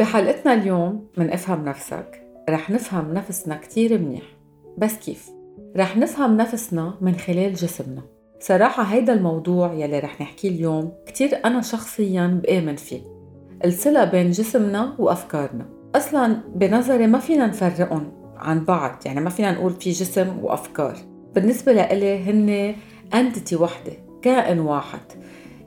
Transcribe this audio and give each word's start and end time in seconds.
بحلقتنا 0.00 0.54
اليوم 0.54 1.06
من 1.16 1.30
افهم 1.30 1.64
نفسك 1.64 2.22
رح 2.50 2.70
نفهم 2.70 3.14
نفسنا 3.14 3.56
كتير 3.56 3.98
منيح. 3.98 4.22
بس 4.78 4.96
كيف؟ 4.96 5.30
رح 5.76 5.96
نفهم 5.96 6.36
نفسنا 6.36 6.94
من 7.00 7.14
خلال 7.14 7.54
جسمنا. 7.54 8.02
صراحة 8.40 8.82
هيدا 8.82 9.12
الموضوع 9.12 9.72
يلي 9.72 9.98
رح 9.98 10.20
نحكيه 10.20 10.48
اليوم 10.48 10.92
كتير 11.06 11.40
أنا 11.44 11.62
شخصياً 11.62 12.40
بآمن 12.42 12.76
فيه. 12.76 13.00
الصلة 13.64 14.04
بين 14.04 14.30
جسمنا 14.30 14.94
وأفكارنا. 14.98 15.66
أصلاً 15.94 16.36
بنظري 16.54 17.06
ما 17.06 17.18
فينا 17.18 17.46
نفرقهم 17.46 18.12
عن 18.36 18.64
بعض 18.64 18.98
يعني 19.06 19.20
ما 19.20 19.30
فينا 19.30 19.52
نقول 19.52 19.72
في 19.72 19.90
جسم 19.90 20.38
وأفكار. 20.42 20.96
بالنسبة 21.34 21.72
لإلي 21.72 22.18
هن 22.18 22.74
انتيتي 23.14 23.56
وحدة 23.56 23.92
كائن 24.22 24.58
واحد. 24.58 25.00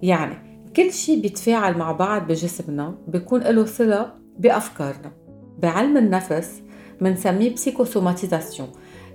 يعني 0.03 0.35
كل 0.75 0.93
شيء 0.93 1.21
بيتفاعل 1.21 1.77
مع 1.77 1.91
بعض 1.91 2.27
بجسمنا 2.27 2.95
بيكون 3.07 3.41
له 3.41 3.65
صلة 3.65 4.22
بأفكارنا 4.39 5.11
بعلم 5.59 5.97
النفس 5.97 6.61
منسميه 7.01 7.53
psychosomatisation 7.53 8.69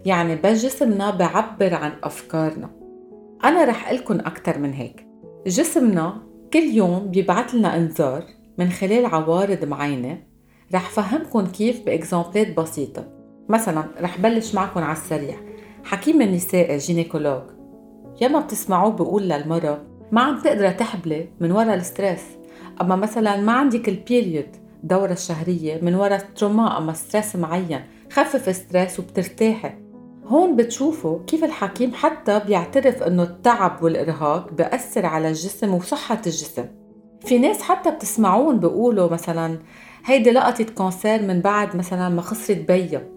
يعني 0.07 0.37
بس 0.37 0.65
جسمنا 0.65 1.11
بعبر 1.11 1.75
عن 1.75 1.93
أفكارنا. 2.03 2.71
أنا 3.45 3.65
رح 3.65 3.93
قلكم 3.93 4.15
أكثر 4.15 4.59
من 4.59 4.73
هيك. 4.73 5.07
جسمنا 5.47 6.23
كل 6.53 6.63
يوم 6.63 7.11
بيبعث 7.11 7.55
لنا 7.55 7.77
إنذار 7.77 8.25
من 8.59 8.69
خلال 8.71 9.07
عوارض 9.07 9.65
معينة. 9.65 10.23
رح 10.75 10.91
فهمكم 10.91 11.47
كيف 11.47 11.87
ب 11.87 11.95
exemple 11.95 12.49
ات 12.49 12.57
بسيطة. 12.57 13.09
مثلا 13.49 13.85
رح 14.01 14.21
بلش 14.21 14.55
معكم 14.55 14.81
على 14.81 14.97
السريع. 14.97 15.37
حكيم 15.85 16.23
النساء 16.23 16.75
ال 16.75 16.80
gynécologue 16.80 17.43
ياما 18.21 18.41
بتسمعوه 18.41 18.93
بيقول 18.93 19.23
للمرة 19.23 19.83
ما 20.13 20.21
عم 20.21 20.39
تقدر 20.39 20.71
تحبلي 20.71 21.29
من 21.41 21.53
وراء 21.53 21.75
ال 21.75 21.81
stress. 21.81 22.23
أما 22.81 22.97
مثلا 22.97 23.41
ما 23.41 23.53
عندك 23.53 23.89
ال 23.89 23.98
période. 23.98 24.68
الدورة 24.83 25.13
الشهرية 25.13 25.81
من 25.83 25.95
وراء 25.95 26.19
trauma 26.37 26.79
أما 26.79 26.93
stress 26.93 27.37
معين 27.37 27.81
خفف 28.13 28.57
stress 28.57 29.01
وبترتاحي 29.01 29.73
هون 30.27 30.57
بتشوفوا 30.57 31.19
كيف 31.27 31.45
الحكيم 31.45 31.93
حتى 31.95 32.41
بيعترف 32.47 33.03
إنه 33.03 33.23
التعب 33.23 33.83
والإرهاق 33.83 34.53
بأثر 34.53 35.07
على 35.07 35.29
الجسم 35.29 35.75
وصحة 35.75 36.21
الجسم. 36.27 36.65
في 37.27 37.39
ناس 37.39 37.63
حتى 37.63 37.91
بتسمعون 37.91 38.61
بيقولوا 38.61 39.11
مثلا 39.11 39.59
هيدي 40.05 40.31
لقطت 40.31 40.71
cancer 40.71 41.23
من 41.23 41.41
بعد 41.41 41.77
مثلا 41.77 42.09
ما 42.09 42.23
خسرت 42.23 42.69
بيا 42.69 43.09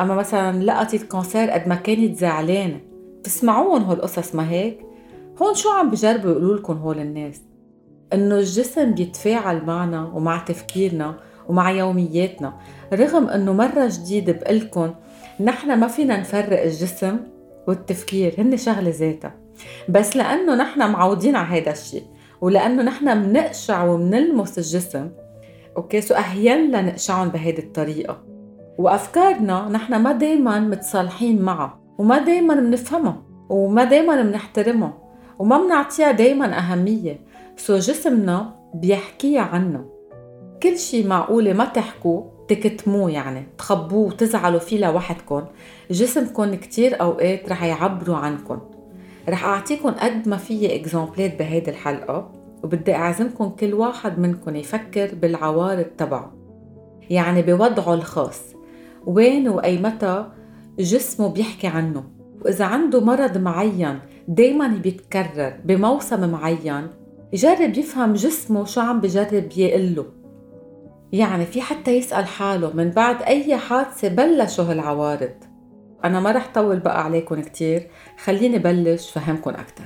أما 0.00 0.14
مثلا 0.14 0.62
لقطت 0.62 1.02
كانسير 1.02 1.50
قد 1.50 1.68
ما 1.68 1.74
كانت 1.74 2.18
زعلانة. 2.18 2.80
بتسمعون 3.20 3.82
هول 3.82 3.96
القصص 3.96 4.34
ما 4.34 4.50
هيك؟ 4.50 4.80
هون 5.42 5.54
شو 5.54 5.70
عم 5.70 5.90
بجربوا 5.90 6.30
يقولوا 6.30 6.56
لكم 6.56 6.76
هول 6.76 6.98
الناس؟ 6.98 7.40
إنه 8.12 8.34
الجسم 8.34 8.94
بيتفاعل 8.94 9.64
معنا 9.64 10.10
ومع 10.14 10.38
تفكيرنا 10.38 11.14
ومع 11.48 11.70
يومياتنا. 11.70 12.52
رغم 12.92 13.28
إنه 13.28 13.52
مرة 13.52 13.90
جديدة 13.92 14.32
بقلكن 14.32 14.94
نحن 15.40 15.78
ما 15.78 15.86
فينا 15.86 16.20
نفرق 16.20 16.62
الجسم 16.62 17.16
والتفكير 17.68 18.34
هن 18.38 18.56
شغلة 18.56 18.90
ذاتها. 18.90 19.34
بس 19.88 20.16
لأنه 20.16 20.54
نحن 20.54 20.90
معودين 20.90 21.36
على 21.36 21.60
هذا 21.60 21.72
الشيء 21.72 22.02
ولأنه 22.40 22.82
نحن 22.82 23.18
منقشع 23.18 23.84
ومنلمس 23.84 24.58
الجسم 24.58 25.10
Okay؟ 25.76 26.00
So 26.00 26.14
أهين 26.14 26.70
لنقشعهم 26.70 27.28
بهيدي 27.28 27.62
الطريقة. 27.62 28.22
وأفكارنا 28.78 29.68
نحن 29.68 29.96
ما 29.96 30.12
دايما 30.12 30.60
متصالحين 30.60 31.42
معها 31.42 31.80
وما 31.98 32.18
دايما 32.18 32.54
بنفهمها 32.54 33.22
وما 33.48 33.84
دايما 33.84 34.22
بنحترمها 34.22 34.98
وما 35.38 35.58
بنعطيها 35.58 36.12
دايما 36.12 36.58
أهمية. 36.58 37.25
so 37.56 37.78
جسمنا 37.78 38.56
بيحكي 38.74 39.38
عنا 39.38 39.84
كل 40.62 40.78
شي 40.78 41.02
معقولة 41.02 41.52
ما 41.52 41.64
تحكوه 41.64 42.36
تكتموه 42.48 43.10
يعني. 43.10 43.46
تخبوه 43.58 44.06
وتزعلوا 44.06 44.58
فيه 44.58 44.86
لوحدكم 44.86 45.42
جسمكم 45.90 46.54
كتير 46.54 47.00
أوقات 47.00 47.48
رح 47.48 47.64
يعبروا 47.64 48.16
عنكم 48.16 48.58
رح 49.28 49.44
أعطيكم 49.44 49.90
قد 49.90 50.28
ما 50.28 50.36
في 50.36 50.76
exemple 50.76 51.30
ات 51.30 51.38
بهيدي 51.38 51.70
الحلقة 51.70 52.32
وبدي 52.62 52.94
أعزمكم 52.94 53.48
كل 53.48 53.74
واحد 53.74 54.18
منكم 54.18 54.56
يفكر 54.56 55.14
بالعوارض 55.14 55.84
تبعه. 55.98 56.32
يعني 57.10 57.42
بوضعه 57.42 57.94
الخاص. 57.94 58.40
وين 59.06 59.48
وأي 59.48 59.78
متى 59.78 60.26
جسمه 60.78 61.28
بيحكي 61.28 61.66
عنه. 61.66 62.04
وإذا 62.44 62.64
عنده 62.64 63.00
مرض 63.00 63.38
معين 63.38 63.98
دايما 64.28 64.68
بيتكرر 64.68 65.52
بموسم 65.64 66.30
معين 66.30 66.88
يجرب 67.36 67.78
يفهم 67.78 68.12
جسمه 68.12 68.64
شو 68.64 68.80
عم 68.80 69.00
بجرب 69.00 69.52
يقله. 69.56 70.06
يعني 71.12 71.46
في 71.46 71.60
حتى 71.60 71.90
يسأل 71.90 72.26
حاله 72.26 72.72
من 72.74 72.90
بعد 72.90 73.22
أي 73.22 73.56
حادثة 73.56 74.08
بلشوا 74.08 74.64
هالعوارض. 74.64 75.34
أنا 76.04 76.20
ما 76.20 76.32
رح 76.32 76.50
طول 76.54 76.78
بقى 76.78 77.04
عليكم 77.04 77.40
كتير 77.40 77.90
خليني 78.24 78.58
بلش 78.58 79.10
فهمكم 79.10 79.50
أكتر. 79.50 79.84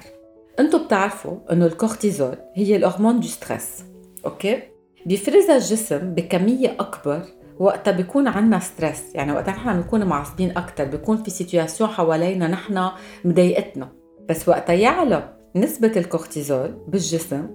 أنتو 0.61 0.85
بتعرفوا 0.85 1.37
إنه 1.53 1.67
الكورتيزول 1.67 2.37
هي 2.55 2.77
ال 2.77 2.82
hormone 2.82 3.21
de 3.21 3.27
stress 3.27 3.85
okay؟ 4.27 4.63
بيفرزها 5.07 5.57
الجسم 5.57 5.99
بكمية 5.99 6.77
أكبر 6.81 7.23
وقتها 7.59 7.91
بيكون 7.91 8.29
عنا 8.29 8.59
stress 8.59 9.15
يعني 9.15 9.33
وقتها 9.33 9.53
نحن 9.55 9.81
بنكون 9.81 10.05
معصبين 10.05 10.59
أكتر 10.59 10.85
بيكون 10.85 11.23
في 11.23 11.31
situation 11.31 11.91
حوالينا 11.91 12.49
نحن 12.49 12.89
مضايقتنا. 13.25 13.89
بس 14.29 14.49
وقتها 14.49 14.75
يعلى 14.75 15.40
نسبة 15.57 15.93
الكورتيزول 15.97 16.75
بالجسم 16.89 17.47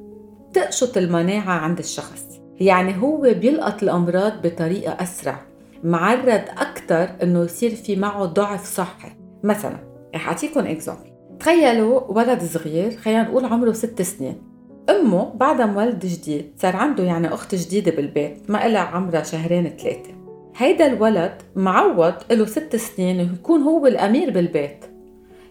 تقشط 0.54 0.98
المناعة 0.98 1.52
عند 1.52 1.80
الشخص. 1.80 2.26
يعني 2.60 3.02
هو 3.02 3.22
بيلقط 3.22 3.84
الأمراض 3.84 4.48
بطريقة 4.48 4.92
أسرع 5.04 5.42
معرض 5.84 6.42
أكثر 6.58 7.10
إنه 7.24 7.44
يصير 7.44 7.70
في 7.70 7.96
معه 7.96 8.26
ضعف 8.26 8.66
صحي. 8.66 9.10
مثلا 9.44 9.78
رح 10.16 10.28
أعطيكم 10.28 10.60
إكزامبل 10.60 11.12
تخيلوا 11.40 12.02
ولد 12.12 12.44
صغير 12.44 12.92
خلينا 12.92 13.24
نقول 13.24 13.46
عمره 13.46 13.72
ست 13.72 14.02
سنين. 14.02 14.42
أمه 14.90 15.34
بعدها 15.34 15.66
مولد 15.66 16.06
جديد 16.06 16.54
صار 16.58 16.76
عنده 16.76 17.04
يعني 17.04 17.28
أخت 17.28 17.56
جديدة 17.56 17.92
بالبيت 17.92 18.50
ما 18.50 18.66
إلها 18.66 18.82
عمرها 18.82 19.24
شهرين 19.24 19.78
ثلاثة. 19.78 20.16
هيدا 20.58 20.88
الولد 20.88 21.42
معود 21.56 22.14
له 22.32 22.46
ست 22.46 22.76
سنين 22.76 23.20
يكون 23.20 23.62
هو 23.62 23.88
الأمير 23.88 24.32
بالبيت. 24.32 24.86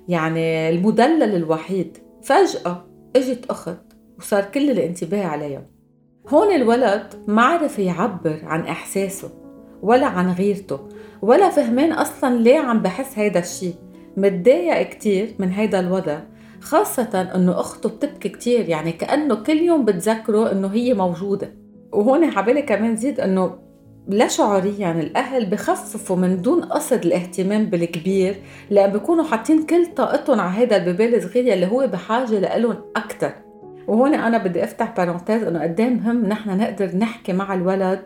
يعني 0.09 0.69
المدلل 0.69 1.34
الوحيد. 1.34 1.99
فجأة 2.25 2.85
إجت 3.17 3.47
أخت 3.51 3.79
وصار 4.19 4.45
كل 4.45 4.71
الانتباه 4.71 5.25
عليها. 5.27 5.67
هون 6.29 6.55
الولد 6.55 7.25
ما 7.27 7.43
عرف 7.43 7.79
يعبر 7.79 8.39
عن 8.43 8.61
إحساسه 8.61 9.31
ولا 9.83 10.07
عن 10.07 10.33
غيرته 10.33 10.79
ولا 11.23 11.51
فهمان 11.51 11.93
أصلا 11.93 12.37
ليه 12.39 12.59
عم 12.59 12.83
بحس 12.83 13.19
هيدا 13.19 13.41
الشي. 13.41 13.71
متضايق 14.17 14.89
كتير 14.89 15.34
من 15.39 15.49
هيدا 15.49 15.81
الوضع 15.81 16.19
خاصة 16.61 17.31
إنه 17.34 17.61
أخته 17.61 17.89
بتبكي 17.89 18.29
كتير 18.29 18.69
يعني 18.69 18.93
كأنه 18.93 19.34
كل 19.34 19.57
يوم 19.57 19.84
بتذكره 19.84 20.53
إنه 20.53 20.69
هي 20.69 20.95
موجودة. 20.95 21.55
وهون 21.93 22.31
حبالي 22.31 22.63
كمان 22.63 22.97
زيد 22.97 23.21
إنه 23.21 23.59
لا 24.09 24.28
شعوريا 24.28 24.92
الأهل 24.92 25.47
بخففوا 25.47 26.16
من 26.16 26.42
دون 26.42 26.65
قصد 26.65 27.04
الاهتمام 27.04 27.66
بالكبير 27.66 28.37
لأن 28.70 28.92
بيكونوا 28.92 29.25
حاطين 29.25 29.62
كل 29.62 29.87
طاقتهم 29.87 30.41
على 30.41 30.50
هذا 30.50 30.76
ال 30.77 30.84
bébé 30.84 31.17
الصغير 31.16 31.54
اللي 31.54 31.66
هو 31.66 31.87
بحاجة 31.87 32.38
لإلهم 32.38 32.76
أكتر. 32.97 33.32
وهون 33.87 34.15
أنا 34.15 34.38
بدي 34.38 34.65
أفتح 34.65 34.94
parenthèse 34.97 35.43
إنه 35.42 35.62
قد 35.62 35.81
مهم 35.81 36.26
نحن 36.26 36.59
نقدر 36.59 36.97
نحكي 36.97 37.32
مع 37.32 37.54
الولد 37.54 38.00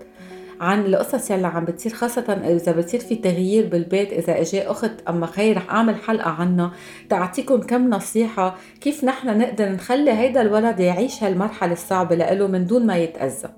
عن 0.60 0.86
القصص 0.86 1.30
يلي 1.30 1.46
عم 1.46 1.64
بتصير 1.64 1.92
خاصة 1.92 2.32
إذا 2.32 2.72
بتصير 2.72 3.00
في 3.00 3.16
تغيير 3.16 3.66
بالبيت 3.66 4.12
إذا 4.12 4.40
إجا 4.40 4.70
أخت 4.70 4.92
أما 5.08 5.26
خي 5.26 5.56
رح 5.56 5.70
أعمل 5.70 5.96
حلقة 5.96 6.30
عنها 6.30 6.72
تعطيكم 7.08 7.60
كم 7.60 7.90
نصيحة 7.90 8.56
كيف 8.80 9.04
نحن 9.04 9.38
نقدر 9.38 9.68
نخلي 9.68 10.10
هيدا 10.10 10.42
الولد 10.42 10.80
يعيش 10.80 11.22
هالمرحلة 11.22 11.72
الصعبة 11.72 12.14
لإله 12.14 12.46
من 12.46 12.66
دون 12.66 12.86
ما 12.86 12.96
يتأذى. 12.96 13.57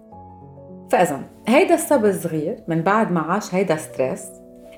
فإذا 0.91 1.23
هيدا 1.49 1.75
الصبي 1.75 2.11
الصغير 2.11 2.57
من 2.69 2.83
بعد 2.83 3.13
ما 3.13 3.21
عاش 3.21 3.55
هيدا 3.55 3.77
stress 3.77 4.25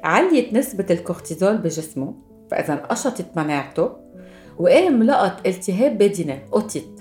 عليت 0.05 0.53
نسبة 0.53 0.87
الكورتيزول 0.91 1.59
بجسمه 1.59 2.15
فإذا 2.51 2.75
قشطت 2.75 3.27
مناعته 3.37 3.91
وقام 4.59 5.03
لقط 5.03 5.47
التهاب 5.47 5.99
بديني 5.99 6.39
otite. 6.53 7.01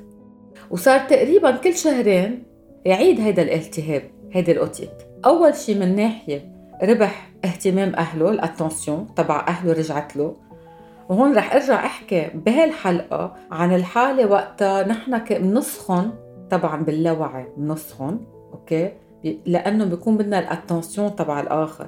وصار 0.69 0.99
تقريبا 0.99 1.51
كل 1.51 1.73
شهرين 1.73 2.43
يعيد 2.85 3.19
هيدا 3.19 3.41
الالتهاب 3.41 4.03
هيدي 4.31 4.51
ال 4.51 4.57
otite. 4.57 4.91
أول 5.25 5.55
شي 5.55 5.79
من 5.79 5.95
ناحية 5.95 6.51
ربح 6.83 7.29
اهتمام 7.45 7.95
أهله 7.95 8.29
ال 8.29 8.37
attention 8.37 9.07
تبع 9.15 9.45
أهله 9.47 9.73
رجعت 9.73 10.15
له. 10.15 10.35
وهون 11.09 11.35
رح 11.35 11.55
أرجع 11.55 11.85
أحكي 11.85 12.27
بهالحلقة 12.45 13.35
عن 13.51 13.75
الحالة 13.75 14.25
وقتها 14.25 14.87
نحن 14.87 15.17
بنسخن 15.29 16.11
طبعا 16.51 16.83
باللاوعي 16.83 17.47
بنسخن 17.57 18.19
أوكي؟ 18.61 18.91
لأنه 19.45 19.85
بيكون 19.85 20.17
بدنا 20.17 20.39
ال 20.39 20.47
attention 20.47 21.15
تبع 21.15 21.39
الآخر. 21.39 21.87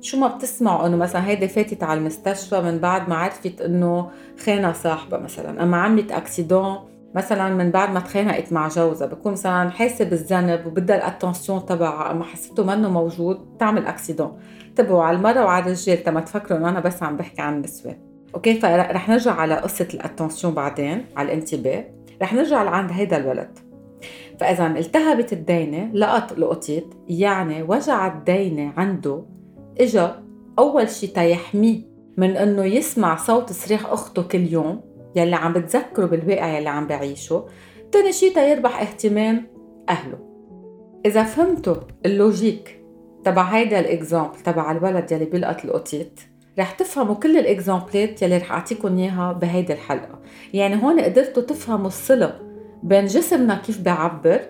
شو 0.00 0.18
ما 0.18 0.28
بتسمعوا 0.28 0.86
إنه 0.86 0.96
مثلا 0.96 1.26
هيدي 1.26 1.48
فاتت 1.48 1.82
على 1.82 2.00
المستشفى 2.00 2.60
من 2.60 2.78
بعد 2.78 3.08
ما 3.08 3.16
عرفت 3.16 3.60
إنه 3.60 4.10
خانها 4.44 4.72
صاحبها 4.72 5.18
مثلا. 5.18 5.62
أما 5.62 5.76
عملت 5.76 6.12
accident 6.12 6.78
مثلا 7.14 7.54
من 7.54 7.70
بعد 7.70 7.90
ما 7.90 8.00
تخانقت 8.00 8.52
مع 8.52 8.68
جوزها 8.68 9.06
بكون 9.06 9.32
مثلا 9.32 9.70
حاسة 9.70 10.04
بالذنب 10.04 10.66
وبدها 10.66 10.96
ال 10.96 11.03
attention 11.03 11.66
تبعها 11.66 12.10
أما 12.10 12.24
حسيته 12.24 12.64
منه 12.64 12.90
موجود 12.90 13.56
تعمل 13.58 13.86
accident 13.86 14.38
انتبهوا 14.68 15.02
على 15.02 15.16
المرة 15.16 15.44
وعلى 15.44 15.64
الرجال 15.64 16.02
تما 16.02 16.20
تفكروا 16.20 16.58
إنه 16.58 16.68
أنا 16.68 16.80
بس 16.80 17.02
عم 17.02 17.16
بحكي 17.16 17.42
عن 17.42 17.56
النسوان 17.56 17.96
أوكي؟ 18.34 18.60
فرح 18.60 19.08
نرجع 19.08 19.32
على 19.32 19.54
قصة 19.54 19.88
ال 19.94 20.00
attention 20.00 20.54
بعدين 20.54 21.06
على 21.16 21.32
الانتباه. 21.32 21.84
رح 22.22 22.34
نرجع 22.34 22.62
لعند 22.62 22.90
هيدا 22.92 23.16
الولد. 23.16 23.58
فإذا 24.38 24.66
التهبت 24.66 25.32
الدينه 25.32 25.90
لقط 25.92 26.32
ال 26.32 26.41
otite 26.41 26.84
يعني 27.08 27.62
وجع 27.62 28.06
الدينة 28.06 28.72
عنده 28.76 29.22
إجا 29.80 30.22
أول 30.58 30.88
شيء 30.88 31.10
تيحميه 31.10 31.80
من 32.16 32.36
إنه 32.36 32.64
يسمع 32.64 33.16
صوت 33.16 33.52
صريخ 33.52 33.86
أخته 33.86 34.22
كل 34.22 34.52
يوم 34.52 34.80
يلي 35.16 35.36
عم 35.36 35.52
بتذكره 35.52 36.06
بالواقع 36.06 36.58
يلي 36.58 36.68
عم 36.68 36.86
بعيشه 36.86 37.44
تاني 37.92 38.12
شيء 38.12 38.34
تيربح 38.34 38.80
اهتمام 38.80 39.46
أهله. 39.88 40.18
إذا 41.06 41.22
فهمتوا 41.22 41.76
ال 42.06 42.16
logique 42.16 42.84
تبع 43.24 43.42
هيدا 43.42 43.80
ال 43.80 43.87
exemple 43.87 44.36
تبع 44.44 44.72
الولد 44.72 45.12
يلي 45.12 45.24
بيلقط 45.24 45.64
ال 45.64 45.71
otite 45.71 46.08
رح 46.58 46.70
تفهموا 46.70 47.14
كل 47.14 47.38
ال 47.38 47.47
exemple 47.47 48.13
ات 48.13 48.22
يلي 48.22 48.36
رح 48.36 48.52
اعطيكم 48.52 48.98
إياها 48.98 49.32
بهيدي 49.32 49.72
الحلقة. 49.72 50.18
يعني 50.54 50.82
هون 50.82 51.00
قدرتوا 51.00 51.42
تفهموا 51.42 51.86
الصلة 51.86 52.53
بين 52.84 53.06
جسمنا 53.06 53.54
كيف 53.54 53.80
بيعبر 53.80 54.40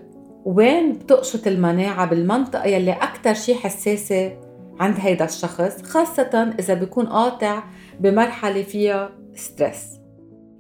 وين 0.45 0.93
بتقشط 0.93 1.47
المناعة 1.47 2.07
بالمنطقة 2.07 2.65
يلي 2.65 2.93
أكتر 2.93 3.35
شي 3.35 3.55
حساسة 3.55 4.33
عند 4.81 4.97
هيدا 4.99 5.25
الشخص 5.25 5.83
خاصة 5.83 6.55
إذا 6.59 6.75
بيكون 6.75 7.07
قاطع 7.07 7.63
بمرحلة 8.01 8.63
فيها 8.63 9.11
stress 9.35 10.01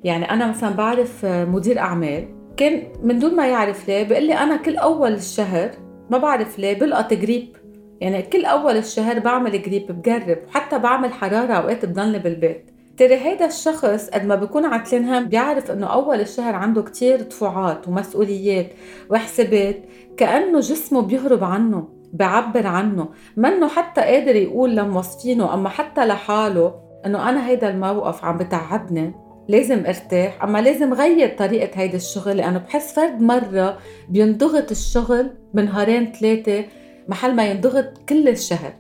يعني 0.05 0.31
أنا 0.31 0.47
مثلا 0.47 0.71
بعرف 0.71 1.25
مدير 1.25 1.79
أعمال 1.79 2.29
كان 2.57 2.83
من 3.03 3.19
دون 3.19 3.37
ما 3.37 3.47
يعرف 3.47 3.89
ليه 3.89 4.03
بيقول 4.03 4.27
لي 4.27 4.35
أنا 4.35 4.57
كل 4.57 4.77
أول 4.77 5.13
الشهر 5.13 5.71
ما 6.11 6.19
بعرف 6.19 6.59
ليه 6.59 6.79
بلقط 6.79 7.15
جريب. 7.15 7.57
يعني 8.01 8.23
كل 8.23 8.45
أول 8.45 8.77
الشهر 8.77 9.19
بعمل 9.19 9.63
جريب 9.63 9.93
بجرب 9.93 10.39
وحتى 10.49 10.79
بعمل 10.79 11.13
حرارة 11.13 11.53
أوقات 11.53 11.85
بضلني 11.85 12.19
بالبيت. 12.19 12.71
ترى 12.97 13.15
هيدا 13.15 13.47
الشخص 13.47 14.11
قد 14.11 14.25
ما 14.25 14.35
بيكون 14.35 14.65
عتلان 14.65 15.05
هم 15.05 15.25
بيعرف 15.25 15.71
إنه 15.71 15.87
أول 15.87 16.21
الشهر 16.21 16.55
عنده 16.55 16.83
كتير 16.83 17.21
دفوعات 17.21 17.89
ومسؤوليات 17.89 18.73
وحسابات 19.11 19.77
كأنه 20.17 20.61
جسمه 20.61 21.03
بيهرب 21.03 21.45
عنه 21.45 21.89
بعبر 22.13 22.67
عنه 22.67 23.09
منه 23.37 23.69
حتى 23.69 24.01
قادر 24.01 24.37
يقول 24.37 24.77
لموظفينه 24.77 25.55
أما 25.55 25.69
حتى 25.69 26.07
لحاله 26.07 26.75
إنه 27.07 27.29
أنا 27.31 27.49
هيدا 27.49 27.71
الموقف 27.71 28.25
عم 28.25 28.39
بتعبني 28.39 29.15
لازم 29.49 29.87
أرتاح 29.87 30.45
أما 30.45 30.59
لازم 30.63 30.95
غير 30.95 31.37
طريقة 31.39 31.81
هيدا 31.81 31.97
الشغل 31.97 32.37
لأنه 32.37 32.59
بحس 32.59 32.95
فرد 32.95 33.21
مرة 33.21 33.79
بينضغط 34.09 34.71
الشغل 34.71 35.31
بنهارين 35.55 36.13
ثلاثة 36.13 36.65
محل 37.09 37.35
ما 37.35 37.47
ينضغط 37.47 37.85
كل 38.09 38.29
الشهر. 38.29 38.73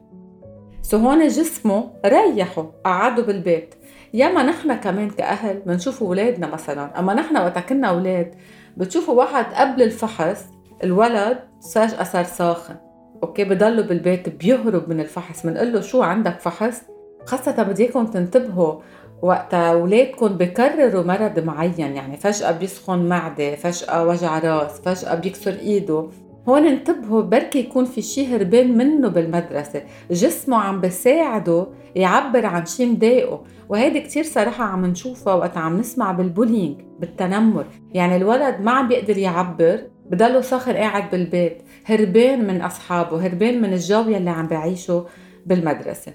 سو 0.82 0.96
هون 0.96 1.28
جسمه 1.28 1.90
ريحه 2.06 2.66
قعده 2.84 3.22
بالبيت. 3.22 3.74
ياما 4.14 4.42
نحن 4.42 4.74
كمان 4.74 5.10
كأهل 5.10 5.62
بنشوف 5.66 6.02
أولادنا 6.02 6.46
مثلا 6.46 6.98
أما 6.98 7.14
نحن 7.14 7.36
وقت 7.36 7.58
كنا 7.58 7.88
أولاد 7.88 8.34
بتشوفوا 8.76 9.14
واحد 9.14 9.44
قبل 9.44 9.82
الفحص 9.82 10.44
الولد 10.84 11.38
فجأة 11.74 12.02
صار 12.02 12.24
ساخن. 12.24 12.74
أوكي 13.22 13.44
بضلوا 13.44 13.84
بالبيت 13.84 14.28
بيهرب 14.28 14.88
من 14.88 15.00
الفحص 15.00 15.46
بنقول 15.46 15.72
له 15.72 15.80
شو 15.80 16.02
عندك 16.02 16.40
فحص؟ 16.40 16.82
خاصة 17.26 17.62
بديكم 17.62 18.06
تنتبهوا 18.06 18.80
وقت 19.22 19.54
أولادكم 19.54 20.28
بكرروا 20.28 21.02
مرض 21.02 21.38
معين 21.38 21.96
يعني 21.96 22.16
فجأة 22.16 22.50
بيسخن 22.50 23.08
معدة 23.08 23.54
فجأة 23.54 24.06
وجع 24.06 24.38
راس 24.38 24.80
فجأة 24.80 25.14
بيكسر 25.14 25.52
إيده. 25.52 26.08
هون 26.48 26.66
انتبهوا 26.66 27.22
بركي 27.22 27.58
يكون 27.58 27.84
في 27.84 28.02
شي 28.02 28.36
هربان 28.36 28.76
منه 28.76 29.08
بالمدرسة. 29.08 29.82
جسمه 30.10 30.56
عم 30.56 30.80
بساعده 30.80 31.66
يعبر 31.94 32.46
عن 32.46 32.66
شي 32.66 32.86
مضايقه 32.86 33.44
وهيدي 33.68 34.00
كتير 34.00 34.24
صراحة 34.24 34.64
عم 34.64 34.86
نشوفها 34.86 35.34
وقت 35.34 35.56
عم 35.56 35.76
نسمع 35.76 36.12
بال 36.12 36.26
bullying 36.26 36.80
بالتنمر. 37.00 37.66
يعني 37.94 38.16
الولد 38.16 38.60
ما 38.60 38.70
عم 38.70 38.88
بيقدر 38.88 39.18
يعبر 39.18 39.80
بضله 40.10 40.40
صاخر 40.40 40.76
قاعد 40.76 41.10
بالبيت. 41.10 41.62
هربان 41.84 42.46
من 42.46 42.62
أصحابه 42.62 43.26
هربان 43.26 43.62
من 43.62 43.72
الجو 43.72 44.08
يلي 44.08 44.30
عم 44.30 44.46
بعيشه 44.46 45.06
بالمدرسة. 45.46 46.12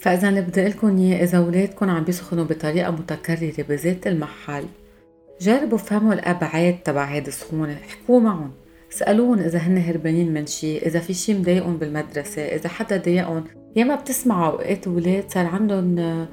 فإذا 0.00 0.40
بدي 0.40 0.68
لكم 0.68 0.98
إياه 0.98 1.24
إذا 1.24 1.38
أولادكم 1.38 1.90
عم 1.90 2.04
بيسخنوا 2.04 2.44
بطريقة 2.44 2.90
متكررة 2.90 3.64
بذات 3.68 4.06
المحل 4.06 4.64
جربوا 5.40 5.78
فهموا 5.78 6.12
الأبعاد 6.12 6.78
تبع 6.84 7.04
هيدي 7.04 7.28
السخونة 7.28 7.76
احكوا 7.88 8.20
معهم. 8.20 8.50
اسألون 8.92 9.38
إذا 9.38 9.58
هن 9.58 9.78
هربانين 9.78 10.34
من 10.34 10.46
شيء 10.46 10.86
إذا 10.86 11.00
في 11.00 11.14
شيء 11.14 11.38
مضايقهم 11.38 11.76
بالمدرسة 11.76 12.42
إذا 12.42 12.68
حدا 12.68 12.96
ضايقهم 12.96 13.44
ياما 13.76 13.94
بتسمعوا 13.94 14.52
أوقات 14.52 14.86
أولاد 14.86 15.30
صار 15.30 15.46
عندهم 15.46 16.26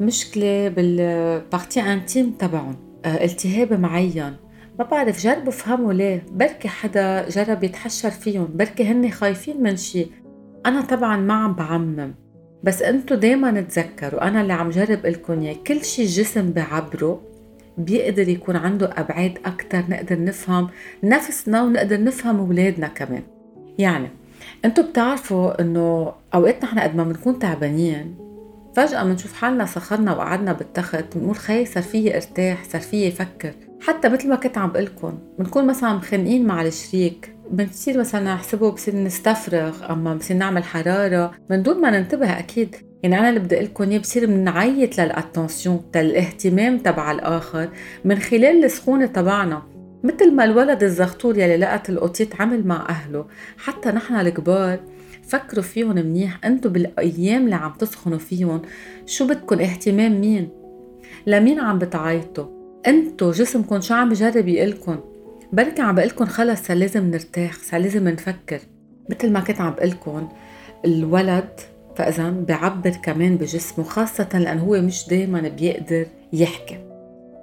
مشكلة 0.00 0.68
بالبارتي 0.68 1.80
انتيم 1.80 2.30
تبعهم 2.30 2.76
آه، 3.04 3.24
التهاب 3.24 3.72
معين. 3.72 4.36
ما 4.78 4.84
بعرف 4.84 5.20
جربوا 5.22 5.52
فهموا 5.52 5.92
ليه 5.92 6.26
بركي 6.32 6.68
حدا 6.68 7.28
جرب 7.28 7.64
يتحشر 7.64 8.10
فيهم 8.10 8.48
بركي 8.54 8.84
هن 8.84 9.10
خايفين 9.10 9.62
من 9.62 9.76
شيء 9.76 10.10
أنا 10.66 10.80
طبعا 10.80 11.16
ما 11.16 11.34
عم 11.34 11.52
بعمم 11.52 12.14
بس 12.62 12.82
إنتو 12.82 13.14
دايما 13.14 13.60
تذكروا 13.60 14.28
أنا 14.28 14.40
اللي 14.40 14.52
عم 14.52 14.70
جرب 14.70 15.06
لكم 15.06 15.40
إياه 15.40 15.56
كل 15.66 15.84
شيء 15.84 16.04
الجسم 16.04 16.52
بعبره. 16.52 17.22
بيقدر 17.78 18.28
يكون 18.28 18.56
عنده 18.56 18.90
أبعاد 18.96 19.38
أكتر 19.46 19.82
نقدر 19.88 20.24
نفهم 20.24 20.68
نفسنا 21.02 21.62
ونقدر 21.62 22.04
نفهم 22.04 22.38
أولادنا 22.40 22.88
كمان. 22.88 23.22
يعني 23.78 24.08
انتو 24.64 24.82
بتعرفوا 24.82 25.60
إنه 25.60 26.12
اوقات 26.34 26.64
نحن 26.64 26.78
قد 26.78 26.96
ما 26.96 27.04
بنكون 27.04 27.38
تعبانين 27.38 28.16
فجأة 28.76 29.04
بنشوف 29.04 29.32
حالنا 29.32 29.66
سخرنا 29.66 30.16
وقعدنا 30.16 30.52
بالتخت 30.52 31.16
بنقول 31.16 31.34
خي 31.36 31.64
صار 31.64 31.82
فيي 31.82 32.16
ارتاح 32.16 32.64
صار 32.64 32.80
فيي 32.80 33.08
أفكر 33.08 33.52
حتى 33.80 34.08
مثل 34.08 34.28
ما 34.28 34.36
كنت 34.36 34.58
عم 34.58 34.72
بقلكم 34.72 35.18
بنكون 35.38 35.66
مثلا 35.66 35.92
مخنقين 35.92 36.46
مع 36.46 36.62
الشريك 36.62 37.36
بنصير 37.50 37.98
مثلا 37.98 38.34
نحسبه 38.34 38.70
بصير 38.70 38.96
نستفرغ 38.96 39.92
أما 39.92 40.14
بصير 40.14 40.36
نعمل 40.36 40.64
حرارة. 40.64 41.32
من 41.50 41.62
دون 41.62 41.80
ما 41.80 41.90
ننتبه 41.90 42.38
أكيد. 42.38 42.76
يعني 43.02 43.18
أنا 43.18 43.28
اللي 43.28 43.40
بدي 43.40 43.54
أقول 43.54 43.64
لكم 43.64 43.98
بصير 43.98 44.26
بنعيط 44.26 44.98
للاتنسيون 44.98 45.82
للاهتمام 45.96 46.78
تبع 46.78 47.10
الآخر 47.10 47.68
من 48.04 48.18
خلال 48.18 48.64
السخونة 48.64 49.06
تبعنا. 49.06 49.62
مثل 50.04 50.32
ما 50.34 50.44
الولد 50.44 50.82
الزغطور 50.82 51.38
يلي 51.38 51.56
لقت 51.56 51.90
القطيط 51.90 52.40
عمل 52.40 52.66
مع 52.66 52.88
أهله 52.88 53.26
حتى 53.58 53.88
نحن 53.88 54.14
الكبار 54.14 54.80
فكروا 55.28 55.62
فيهم 55.62 55.94
منيح. 55.94 56.44
انتو 56.44 56.68
بالأيام 56.68 57.44
اللي 57.44 57.54
عم 57.54 57.72
تسخنوا 57.72 58.18
فيهم 58.18 58.62
شو 59.06 59.26
بدكم؟ 59.26 59.60
اهتمام 59.60 60.20
مين؟ 60.20 60.48
لمين 61.26 61.60
عم 61.60 61.78
بتعيطوا؟ 61.78 62.55
انتو 62.86 63.30
جسمكم 63.30 63.80
شو 63.80 63.94
عم 63.94 64.08
بجرب 64.08 64.48
يقلكن؟ 64.48 64.98
بركي 65.52 65.82
عم 65.82 65.94
بقلكن 65.94 66.24
خلص 66.24 66.62
صار 66.62 66.76
لازم 66.76 67.10
نرتاح 67.10 67.52
صار 67.52 67.80
لازم 67.80 68.08
نفكر. 68.08 68.60
مثل 69.10 69.32
ما 69.32 69.40
كنت 69.40 69.60
عم 69.60 69.70
بقلكن 69.70 70.28
الولد 70.84 71.60
فأذا 71.96 72.30
بيعبر 72.30 72.90
كمان 72.90 73.36
بجسمه 73.36 73.84
خاصة 73.84 74.28
لأنه 74.34 74.62
هو 74.62 74.80
مش 74.80 75.08
دايما 75.08 75.40
بيقدر 75.40 76.06
يحكي. 76.32 76.78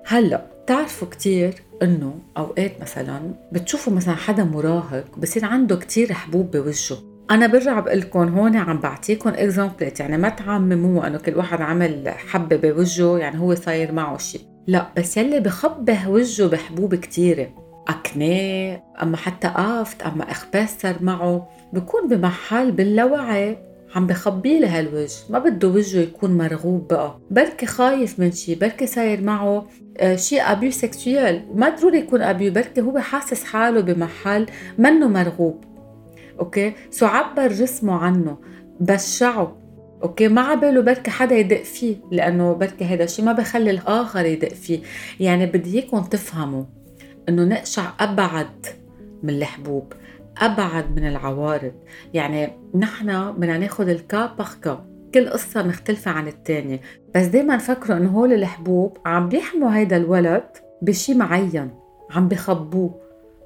هلأ 0.06 0.46
بتعرفوا 0.64 1.08
كتير 1.08 1.54
إنه 1.82 2.14
أوقات 2.38 2.82
مثلا 2.82 3.20
بتشوفوا 3.52 3.94
مثلا 3.94 4.16
حدا 4.16 4.44
مراهق 4.44 5.06
بصير 5.18 5.46
عنده 5.46 5.76
كتير 5.76 6.14
حبوب 6.14 6.52
بوجهه. 6.52 6.98
أنا 7.32 7.48
برجع 7.48 7.80
بقول 7.80 8.00
لكم 8.00 8.38
هون 8.38 8.56
عم 8.56 8.80
بعطيكم 8.80 9.30
اكزامبلات 9.30 10.00
يعني 10.00 10.18
ما 10.18 10.30
تعمموا 10.30 11.08
إنه 11.08 11.18
كل 11.18 11.36
واحد 11.36 11.62
عمل 11.62 12.10
حبة 12.10 12.56
بوجهه 12.56 13.18
يعني 13.18 13.40
هو 13.40 13.56
صاير 13.56 13.92
معه 13.92 14.18
شيء 14.18 14.53
لا 14.68 14.88
بس 14.98 15.18
يلي 15.18 15.40
بخبه 15.40 16.10
وجهه 16.10 16.48
بحبوب 16.48 16.96
كتيرة 16.96 17.48
أكناه 17.88 18.84
أما 19.02 19.18
حتى 19.18 19.48
قافت 19.48 20.02
أما 20.02 20.32
إخباس 20.32 20.82
صار 20.82 20.96
معه 21.02 21.48
بكون 21.74 22.08
بمحل 22.08 22.72
باللاوعي 22.72 23.58
عم 23.96 24.08
بخبي 24.08 24.60
له 24.60 24.80
هالوجه 24.80 25.14
ما 25.30 25.40
بده 25.40 25.68
وجهه 25.68 26.02
يكون 26.02 26.38
مرغوب 26.38 26.88
بقى. 26.88 27.20
بركي 27.32 27.66
خايف 27.66 28.20
من 28.20 28.32
شيء 28.32 28.60
بركي 28.60 28.88
صاير 28.88 29.22
معه 29.22 29.66
شيء 30.16 30.52
abus 30.52 30.72
sexuel 30.72 31.42
ما 31.56 31.70
ضروري 31.70 31.98
يكون 32.00 32.22
abus 32.22 32.54
بركي 32.54 32.82
هو 32.82 33.00
حاسس 33.00 33.44
حاله 33.44 33.82
بمحل 33.82 34.46
منه 34.78 35.08
مرغوب. 35.08 35.64
أوكي؟ 36.40 36.74
so 36.92 37.06
عبر 37.06 37.48
جسمه 37.48 37.94
عنه 37.94 38.38
بشعه. 38.80 39.63
أوكي 40.04 40.28
ما 40.28 40.42
عباله 40.42 40.82
بركي 40.82 41.12
حدا 41.12 41.36
يدق 41.36 41.64
فيه 41.64 41.96
لأنه 42.12 42.54
بركي 42.54 42.86
هذا 42.86 43.04
الشيء 43.04 43.26
ما 43.26 43.32
بخلي 43.32 43.72
الآخر 43.72 44.26
يدق 44.26 44.54
فيه. 44.54 44.80
يعني 45.20 45.46
بدي 45.46 45.80
إياكم 45.80 46.02
تفهموا 46.04 46.64
إنه 47.30 47.44
نقشع 47.44 47.84
أبعد 48.00 48.66
من 49.24 49.30
الحبوب 49.30 49.94
أبعد 50.38 51.00
من 51.00 51.08
العوارض. 51.08 51.74
يعني 52.14 52.50
نحن 52.76 53.32
بدنا 53.32 53.58
ناخذ 53.58 53.90
ال 53.90 53.99
cas 53.99 54.26
par 54.26 54.54
cas 54.62 54.86
كل 55.14 55.30
قصة 55.30 55.64
مختلفة 55.64 56.12
عن 56.12 56.28
التانية. 56.28 56.82
بس 57.16 57.26
دايما 57.26 57.58
فكروا 57.58 57.98
إنه 57.98 58.10
هول 58.10 58.34
الحبوب 58.34 58.98
عم 59.06 59.30
بيحموا 59.30 59.76
هيدا 59.76 59.98
الولد 59.98 60.44
بشي 60.82 61.14
معين 61.14 61.70
عم 62.12 62.28
بخبوه. 62.28 63.00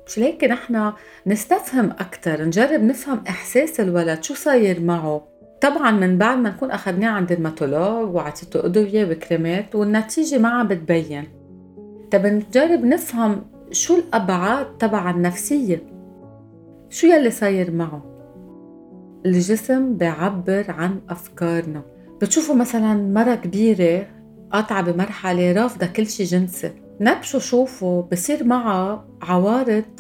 مش 0.08 0.18
ليك 0.18 0.44
نحن 0.44 0.94
نستفهم 1.28 1.92
أكثر 1.92 2.46
نجرب 2.46 2.84
نفهم 2.84 3.24
إحساس 3.30 3.80
الولد 3.80 4.24
شو 4.24 4.34
صاير 4.34 4.82
معه. 4.82 5.37
طبعا 5.62 5.92
من 5.92 6.18
بعد 6.18 6.38
ما 6.38 6.50
نكون 6.50 6.72
أخذناه 6.72 7.10
عند 7.10 7.32
الماتولوج 7.32 8.16
وعطيته 8.16 8.66
أدوية 8.66 9.12
وكريمات 9.12 9.76
والنتيجة 9.76 10.38
ما 10.38 10.50
عم 10.50 10.68
بتبين. 10.68 11.24
طب 12.12 12.26
نجرب 12.26 12.86
نفهم 12.86 13.42
شو 13.72 13.96
الأبعاد 13.96 14.78
تبع 14.78 15.10
النفسية. 15.10 15.82
شو 16.90 17.08
يلي 17.08 17.32
صاير 17.32 17.72
معه؟ 17.72 18.02
الجسم 19.26 19.94
بيعبر 19.94 20.66
عن 20.70 21.00
أفكارنا. 21.10 21.82
بتشوفوا 22.22 22.56
مثلا 22.56 22.94
مرة 22.94 23.36
كبيرة 23.36 24.08
قاطعة 24.52 24.82
بمرحلة 24.82 25.52
رافضة 25.52 25.86
كل 25.86 26.08
شي 26.08 26.24
جنسي. 26.24 26.72
نبشو 27.02 27.40
شوفوا 27.40 28.02
بصير 28.02 28.44
معها 28.44 29.08
عوارض 29.22 30.00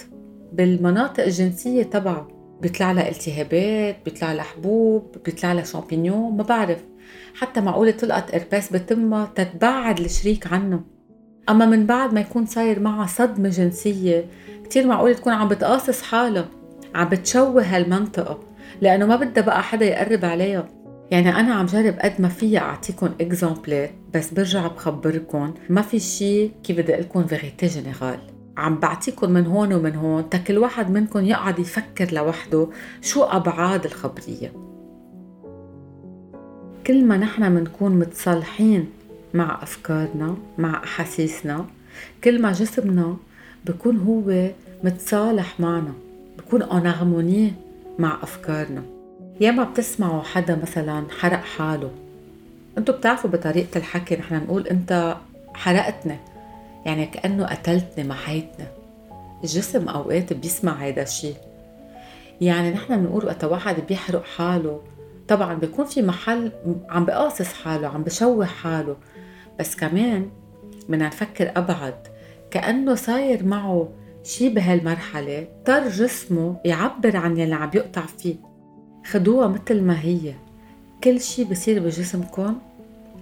بالمناطق 0.53 1.23
الجنسية 1.23 1.83
تبعه. 1.83 2.36
بيطلع 2.61 2.91
لها 2.91 3.09
التهابات 3.09 3.97
بيطلع 4.05 4.33
لها 4.33 4.43
حبوب 4.43 5.15
بيطلع 5.25 5.53
لها 5.53 5.63
شامبينيون 5.63 6.37
ما 6.37 6.43
بعرف. 6.43 6.83
حتى 7.35 7.61
معقولة 7.61 7.91
تلقط 7.91 8.33
إرباس 8.35 8.73
بتمها 8.73 9.31
تتبعد 9.35 9.99
الشريك 9.99 10.47
عنه. 10.53 10.81
أما 11.49 11.65
من 11.65 11.85
بعد 11.85 12.13
ما 12.13 12.19
يكون 12.21 12.45
صاير 12.45 12.79
معها 12.79 13.07
صدمة 13.07 13.49
جنسية 13.49 14.25
كتير 14.63 14.87
معقولة 14.87 15.13
تكون 15.13 15.33
عم 15.33 15.47
بتقاصص 15.47 16.01
حالها 16.01 16.47
عم 16.95 17.09
بتشوه 17.09 17.63
هالمنطقة 17.63 18.39
لأنه 18.81 19.05
ما 19.05 19.15
بدها 19.15 19.43
بقى 19.43 19.63
حدا 19.63 19.85
يقرب 19.85 20.25
عليها. 20.25 20.67
يعني 21.11 21.29
أنا 21.29 21.53
عم 21.53 21.65
جرب 21.65 21.99
قد 21.99 22.13
ما 22.19 22.27
فيا 22.27 22.59
أعطيكم 22.59 23.09
exemple 23.21 23.83
ات 23.83 23.91
بس 24.13 24.33
برجع 24.33 24.67
بخبركم 24.67 25.53
ما 25.69 25.81
في 25.81 25.99
شيء 25.99 26.51
كيف 26.63 26.77
بدي 26.77 26.93
لكم 26.93 27.25
vérité 27.27 27.67
générale. 27.67 28.19
عم 28.57 28.75
بعطيكم 28.79 29.31
من 29.31 29.45
هون 29.45 29.73
ومن 29.73 29.95
هون 29.95 30.29
تا 30.29 30.37
كل 30.37 30.57
واحد 30.57 30.91
منكم 30.91 31.25
يقعد 31.25 31.59
يفكر 31.59 32.13
لوحده 32.13 32.67
شو 33.01 33.23
أبعاد 33.23 33.85
الخبرية. 33.85 34.51
كل 36.87 37.05
ما 37.05 37.17
نحن 37.17 37.51
منكون 37.51 37.99
متصالحين 37.99 38.89
مع 39.33 39.63
أفكارنا 39.63 40.35
مع 40.57 40.83
أحاسيسنا 40.83 41.65
كل 42.23 42.41
ما 42.41 42.51
جسمنا 42.51 43.17
بكون 43.65 43.97
هو 43.97 44.49
متصالح 44.83 45.59
معنا 45.59 45.93
بكون 46.37 46.61
اون 46.61 47.53
مع 47.99 48.17
أفكارنا. 48.23 48.83
ياما 49.41 49.63
بتسمعوا 49.63 50.21
حدا 50.21 50.59
مثلا 50.61 51.03
حرق 51.19 51.43
حاله. 51.43 51.91
أنتوا 52.77 52.95
بتعرفوا 52.95 53.29
بطريقة 53.29 53.77
الحكي 53.77 54.15
نحن 54.15 54.35
نقول 54.35 54.67
أنت 54.67 55.17
حرقتني 55.53 56.17
يعني 56.87 57.05
كأنه 57.05 57.45
قتلتني 57.45 58.03
محيتني 58.07 58.65
الجسم 59.43 59.87
أوقات 59.89 60.33
بيسمع 60.33 60.73
هيدا 60.73 61.01
الشيء 61.01 61.35
يعني 62.41 62.71
نحن 62.71 62.97
بنقول 62.97 63.25
وقت 63.25 63.43
واحد 63.43 63.75
بيحرق 63.87 64.23
حاله 64.25 64.81
طبعا 65.27 65.53
بيكون 65.53 65.85
في 65.85 66.01
محل 66.01 66.51
عم 66.89 67.05
بقاصص 67.05 67.53
حاله 67.53 67.87
عم 67.87 68.03
بشوه 68.03 68.45
حاله. 68.45 68.95
بس 69.59 69.75
كمان 69.75 70.29
بدنا 70.89 71.07
نفكر 71.07 71.51
أبعد. 71.55 71.95
كأنه 72.51 72.95
صاير 72.95 73.45
معه 73.45 73.89
شي 74.23 74.49
بهالمرحلة 74.49 75.39
اضطر 75.39 75.89
جسمه 75.89 76.57
يعبر 76.65 77.17
عن 77.17 77.37
يلي 77.37 77.55
عم 77.55 77.71
يقطع 77.73 78.01
فيه. 78.01 78.35
خدوها 79.05 79.47
مثل 79.47 79.81
ما 79.81 80.01
هي. 80.01 80.33
كل 81.03 81.21
شي 81.21 81.43
بصير 81.43 81.79
بجسمكم. 81.83 82.57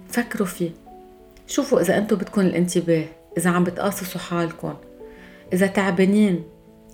فكروا 0.08 0.46
فيه. 0.46 0.70
شوفوا 1.46 1.80
إذا 1.80 1.98
أنتم 1.98 2.16
بدكم 2.16 2.40
الانتباه. 2.40 3.04
إذا 3.38 3.50
عم 3.50 3.64
بتقاصصوا 3.64 4.20
حالكم 4.20 4.74
إذا 5.52 5.66
تعبانين 5.66 6.42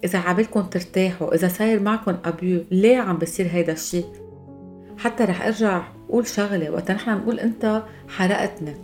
إذا 0.05 0.19
عبالكم 0.19 0.63
ترتاحوا 0.63 1.35
إذا 1.35 1.49
صاير 1.49 1.81
معكم 1.81 2.17
أبيو 2.25 2.65
ليه 2.71 2.99
عم 2.99 3.19
بصير 3.19 3.47
هيدا 3.53 3.73
الشيء؟ 3.73 4.07
حتى 4.99 5.25
رح 5.25 5.47
أرجع 5.47 5.83
أقول 6.09 6.27
شغلة 6.27 6.71
وقت 6.71 6.91
نحن 6.91 7.11
نقول 7.11 7.41
أنت 7.41 7.83
حرقتني 8.09 8.75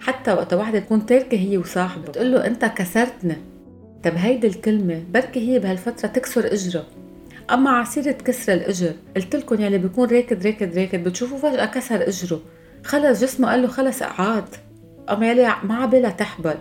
حتى 0.00 0.32
وقت 0.32 0.54
واحدة 0.54 0.78
تكون 0.78 1.06
تاركة 1.06 1.38
هي 1.38 1.58
وصاحبة. 1.58 2.02
بتقول 2.02 2.32
له 2.32 2.46
أنت 2.46 2.64
كسرتني 2.64 3.36
طب 4.04 4.12
هيدي 4.14 4.46
الكلمة 4.46 5.02
بركي 5.14 5.52
هي 5.52 5.58
بهالفترة 5.58 6.08
تكسر 6.08 6.52
إجره 6.52 6.84
أما 7.50 7.70
عسيرة 7.70 8.12
كسر 8.12 8.52
الإجر 8.52 8.92
قلت 9.16 9.36
لكم 9.36 9.60
يلي 9.60 9.78
بيكون 9.78 10.08
راكد 10.08 10.46
راكد 10.46 10.78
راكد 10.78 11.04
بتشوفوا 11.04 11.38
فجأة 11.38 11.66
كسر 11.66 12.08
إجره. 12.08 12.40
خلص 12.84 13.20
جسمه 13.22 13.50
قال 13.50 13.62
له 13.62 13.68
خلص 13.68 14.02
اقعد 14.02 14.44
أما 15.10 15.30
يلي 15.30 15.54
ما 15.62 15.74
عبالها 15.74 16.10
تحبل. 16.10 16.54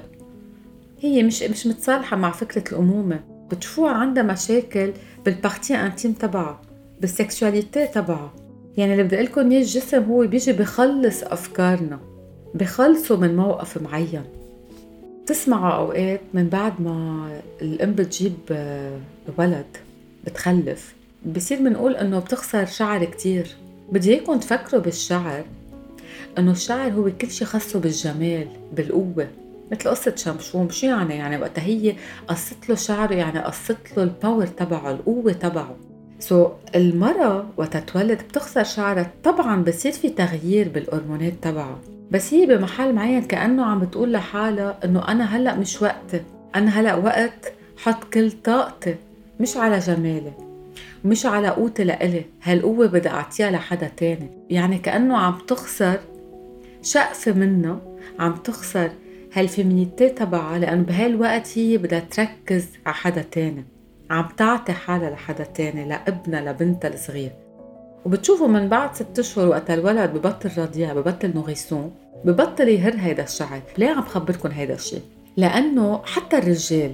هي 0.99 1.23
مش 1.23 1.43
مش 1.43 1.67
متصالحة 1.67 2.17
مع 2.17 2.31
فكرة 2.31 2.71
الأمومة. 2.71 3.19
بتشوفوها 3.51 3.91
عندها 3.91 4.23
مشاكل 4.23 4.93
بال 5.25 5.38
partie 5.38 5.75
intime 5.75 6.13
تبعها 6.13 6.61
بال 7.01 7.17
sexuality 7.17 7.87
تبعها. 7.87 8.33
يعني 8.77 8.91
اللي 8.91 9.03
بدي 9.03 9.15
لكم 9.15 9.51
إياه 9.51 9.61
الجسم 9.61 10.03
هو 10.03 10.27
بيجي 10.27 10.53
بخلص 10.53 11.23
أفكارنا 11.23 11.99
بخلصه 12.53 13.17
من 13.17 13.35
موقف 13.35 13.81
معين. 13.81 14.23
تسمعوا 15.25 15.73
أوقات 15.73 16.21
من 16.33 16.49
بعد 16.49 16.81
ما 16.81 17.27
الأم 17.61 17.93
بتجيب 17.93 18.33
آه، 18.51 18.99
ولد 19.37 19.77
بتخلف. 20.25 20.95
بصير 21.25 21.57
بنقول 21.57 21.95
إنه 21.95 22.19
بتخسر 22.19 22.65
شعر 22.65 23.05
كتير. 23.05 23.47
بدي 23.91 24.13
إياكم 24.13 24.39
تفكروا 24.39 24.81
بالشعر 24.81 25.45
إنه 26.37 26.51
الشعر 26.51 26.91
هو 26.91 27.11
كل 27.21 27.31
شيء 27.31 27.47
خاصه 27.47 27.79
بالجمال 27.79 28.47
بالقوة. 28.73 29.27
مثل 29.71 29.89
قصة 29.89 30.15
شمشون 30.15 30.69
شو 30.69 30.87
يعني؟ 30.87 31.15
يعني 31.15 31.37
وقتها 31.37 31.63
هي 31.63 31.95
قصت 32.27 32.69
له 32.69 32.75
شعره 32.75 33.13
يعني 33.13 33.39
قصت 33.39 33.97
له 33.97 34.03
ال 34.03 34.10
power 34.10 34.45
تبعه 34.45 34.91
القوة 34.91 35.31
تبعه. 35.31 35.75
so 36.19 36.47
so, 36.47 36.49
المرأة 36.75 37.45
وقت 37.57 37.77
تولد 37.77 38.21
بتخسر 38.21 38.63
شعرها. 38.63 39.11
طبعا 39.23 39.63
بصير 39.63 39.91
في 39.91 40.09
تغيير 40.09 40.69
بالهرمونات 40.69 41.33
تبعها 41.41 41.79
بس 42.11 42.33
هي 42.33 42.45
بمحل 42.45 42.93
معين 42.93 43.21
كأنه 43.21 43.65
عم 43.65 43.79
بتقول 43.79 44.11
لحالها 44.13 44.77
إنه 44.85 45.07
أنا 45.07 45.37
هلأ 45.37 45.55
مش 45.55 45.81
وقتي 45.81 46.21
أنا 46.55 46.79
هلأ 46.79 46.95
وقت 46.95 47.53
حط 47.77 48.03
كل 48.13 48.31
طاقتي. 48.31 48.95
مش 49.39 49.57
على 49.57 49.79
جمالي. 49.79 50.31
مش 51.05 51.25
على 51.25 51.47
قوتي 51.47 51.83
لإلي. 51.83 52.25
هالقوة 52.43 52.87
بدي 52.87 53.09
أعطيها 53.09 53.51
لحدا 53.51 53.87
تاني. 53.97 54.29
يعني 54.49 54.77
كأنه 54.77 55.17
عم 55.17 55.37
تخسر 55.47 55.99
شقفة 56.81 57.31
منها 57.31 57.79
عم 58.19 58.35
تخسر 58.35 58.91
هال 59.37 59.52
féminité 59.52 60.09
تبعها 60.09 60.59
لأنه 60.59 60.83
بهالوقت 60.83 61.57
هي 61.57 61.77
بدها 61.77 61.99
تركز 61.99 62.67
على 62.85 62.95
حدا 62.95 63.21
تاني. 63.21 63.65
عم 64.09 64.27
تعطي 64.37 64.73
حالها 64.73 65.09
لحدا 65.09 65.43
تاني 65.43 65.85
لابنها 65.85 66.41
لبنتها 66.41 66.93
الصغير. 66.93 67.31
وبتشوفوا 68.05 68.47
من 68.47 68.69
بعد 68.69 68.95
ست 68.95 69.19
أشهر 69.19 69.47
وقت 69.47 69.71
الولد 69.71 70.13
ببطل 70.13 70.61
رضيع 70.61 70.93
ببطل 70.93 71.33
nourrisson 71.35 71.91
ببطل 72.25 72.67
يهر 72.67 72.95
هيدا 72.95 73.23
الشعر. 73.23 73.61
ليه 73.77 73.89
عم 73.89 74.01
بخبركم 74.01 74.49
هيدا 74.49 74.73
الشيء 74.73 75.01
لأنه 75.37 76.01
حتى 76.05 76.37
الرجال 76.37 76.91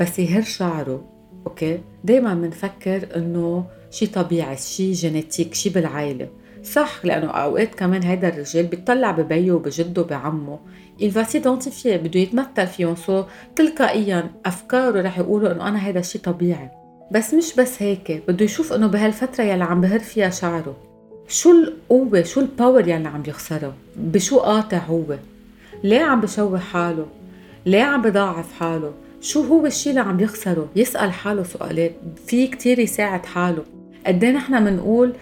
بس 0.00 0.18
يهر 0.18 0.42
شعره 0.42 1.04
أوكي؟ 1.46 1.80
دائما 2.04 2.34
بنفكر 2.34 3.16
إنه 3.16 3.64
شيء 3.90 4.08
طبيعي 4.08 4.56
شيء 4.56 4.92
génétique 4.92 5.54
شيء 5.54 5.72
بالعائلة. 5.72 6.28
صح 6.64 7.04
لأنه 7.04 7.30
أوقات 7.30 7.74
كمان 7.74 8.02
هيدا 8.02 8.28
الرجال 8.28 8.66
بيطلع 8.66 9.10
ببيه 9.10 9.52
وبجده 9.52 10.02
بعمه. 10.02 10.58
Il 11.00 11.10
va 11.10 11.24
s'identifier 11.24 11.86
بده 11.86 12.20
يتمثل 12.20 12.66
فيهم 12.66 12.96
so 12.96 13.24
تلقائيا 13.56 14.30
أفكاره 14.46 15.02
رح 15.02 15.18
يقولوا 15.18 15.52
إنه 15.52 15.68
أنا 15.68 15.86
هيدا 15.86 16.00
الشيء 16.00 16.20
طبيعي. 16.20 16.70
بس 17.12 17.34
مش 17.34 17.54
بس 17.54 17.82
هيك 17.82 18.22
بده 18.28 18.44
يشوف 18.44 18.72
إنه 18.72 18.86
بهالفترة 18.86 19.44
يلي 19.44 19.64
عم 19.64 19.80
بهر 19.80 19.98
فيها 19.98 20.30
شعره. 20.30 20.76
شو 21.28 21.50
القوة 21.50 22.22
شو 22.22 22.40
ال 22.40 22.48
power 22.48 22.88
يلي 22.88 23.08
عم 23.08 23.22
يخسرها 23.26 23.74
بشو 23.96 24.38
قاطع 24.38 24.78
هو؟ 24.78 25.04
ليه 25.84 26.00
عم 26.00 26.20
بشوه 26.20 26.58
حاله؟ 26.58 27.06
ليه 27.66 27.82
عم 27.82 28.02
بضعف 28.02 28.52
حاله؟ 28.52 28.92
شو 29.20 29.42
هو 29.42 29.66
الشيء 29.66 29.90
اللي 29.90 30.00
عم 30.00 30.20
يخسره؟ 30.20 30.68
يسأل 30.76 31.12
حاله 31.12 31.42
سؤالات. 31.42 31.92
في 32.26 32.46
كتير 32.46 32.78
يساعد 32.78 33.26
حاله. 33.26 33.64
قد 34.06 34.24
إيه 34.24 34.32
نحن 34.32 34.64
بنقول 34.64 35.12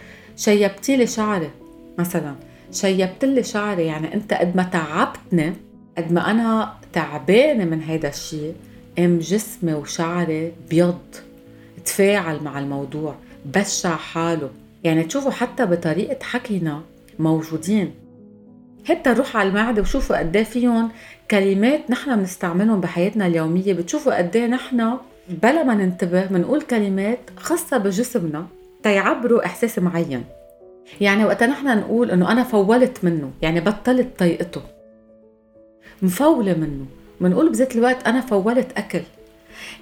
شيبتي 0.41 0.97
لي 0.97 1.07
شعري 1.07 1.51
مثلا. 1.99 2.35
شيبت 2.73 3.25
لي 3.25 3.43
شعري 3.43 3.87
يعني 3.87 4.15
أنت 4.15 4.35
قد 4.35 4.57
ما 4.57 4.63
تعبتني 4.63 5.53
قد 5.99 6.13
ما 6.13 6.31
أنا 6.31 6.73
تعبانة 6.93 7.65
من 7.65 7.81
هيدا 7.81 8.09
الشيء 8.09 8.55
ام 8.99 9.19
جسمي 9.19 9.75
وشعري 9.75 10.53
بيض 10.71 10.99
تفاعل 11.85 12.43
مع 12.43 12.59
الموضوع 12.59 13.15
بشع 13.47 13.97
حاله. 13.97 14.51
يعني 14.85 15.05
تشوفوا 15.05 15.31
حتى 15.31 15.67
بطريقة 15.67 16.25
حكينا 16.25 16.81
موجودين. 17.19 17.95
حتى 18.85 19.11
نروح 19.11 19.37
على 19.37 19.49
المعدة 19.49 19.83
وشوفوا 19.83 20.19
قد 20.19 20.37
إيه 20.37 20.45
فيهم 20.45 20.91
كلمات 21.31 21.91
نحن 21.91 22.17
بنستعملهم 22.17 22.81
بحياتنا 22.81 23.27
اليومية. 23.27 23.73
بتشوفوا 23.73 24.19
قد 24.19 24.37
إيه 24.37 24.47
نحن 24.47 24.97
بلا 25.29 25.63
ما 25.63 25.75
ننتبه 25.75 26.27
بنقول 26.27 26.63
كلمات 26.63 27.19
خاصة 27.37 27.79
بجسمنا. 27.79 28.47
تيعبروا 28.83 29.45
إحساس 29.47 29.79
معين. 29.79 30.25
يعني 31.01 31.25
وقت 31.25 31.43
نحن 31.43 31.79
نقول 31.79 32.11
إنه 32.11 32.33
أنا 32.33 32.43
فولت 32.45 33.05
منه 33.05 33.31
يعني 33.43 33.61
بطلت 33.61 34.09
طيقته 34.19 34.63
مفولة 36.03 36.55
منه. 36.55 36.87
بنقول 37.21 37.51
بذات 37.51 37.77
الوقت 37.77 38.07
أنا 38.07 38.21
فولت 38.21 38.73
أكل. 38.77 39.03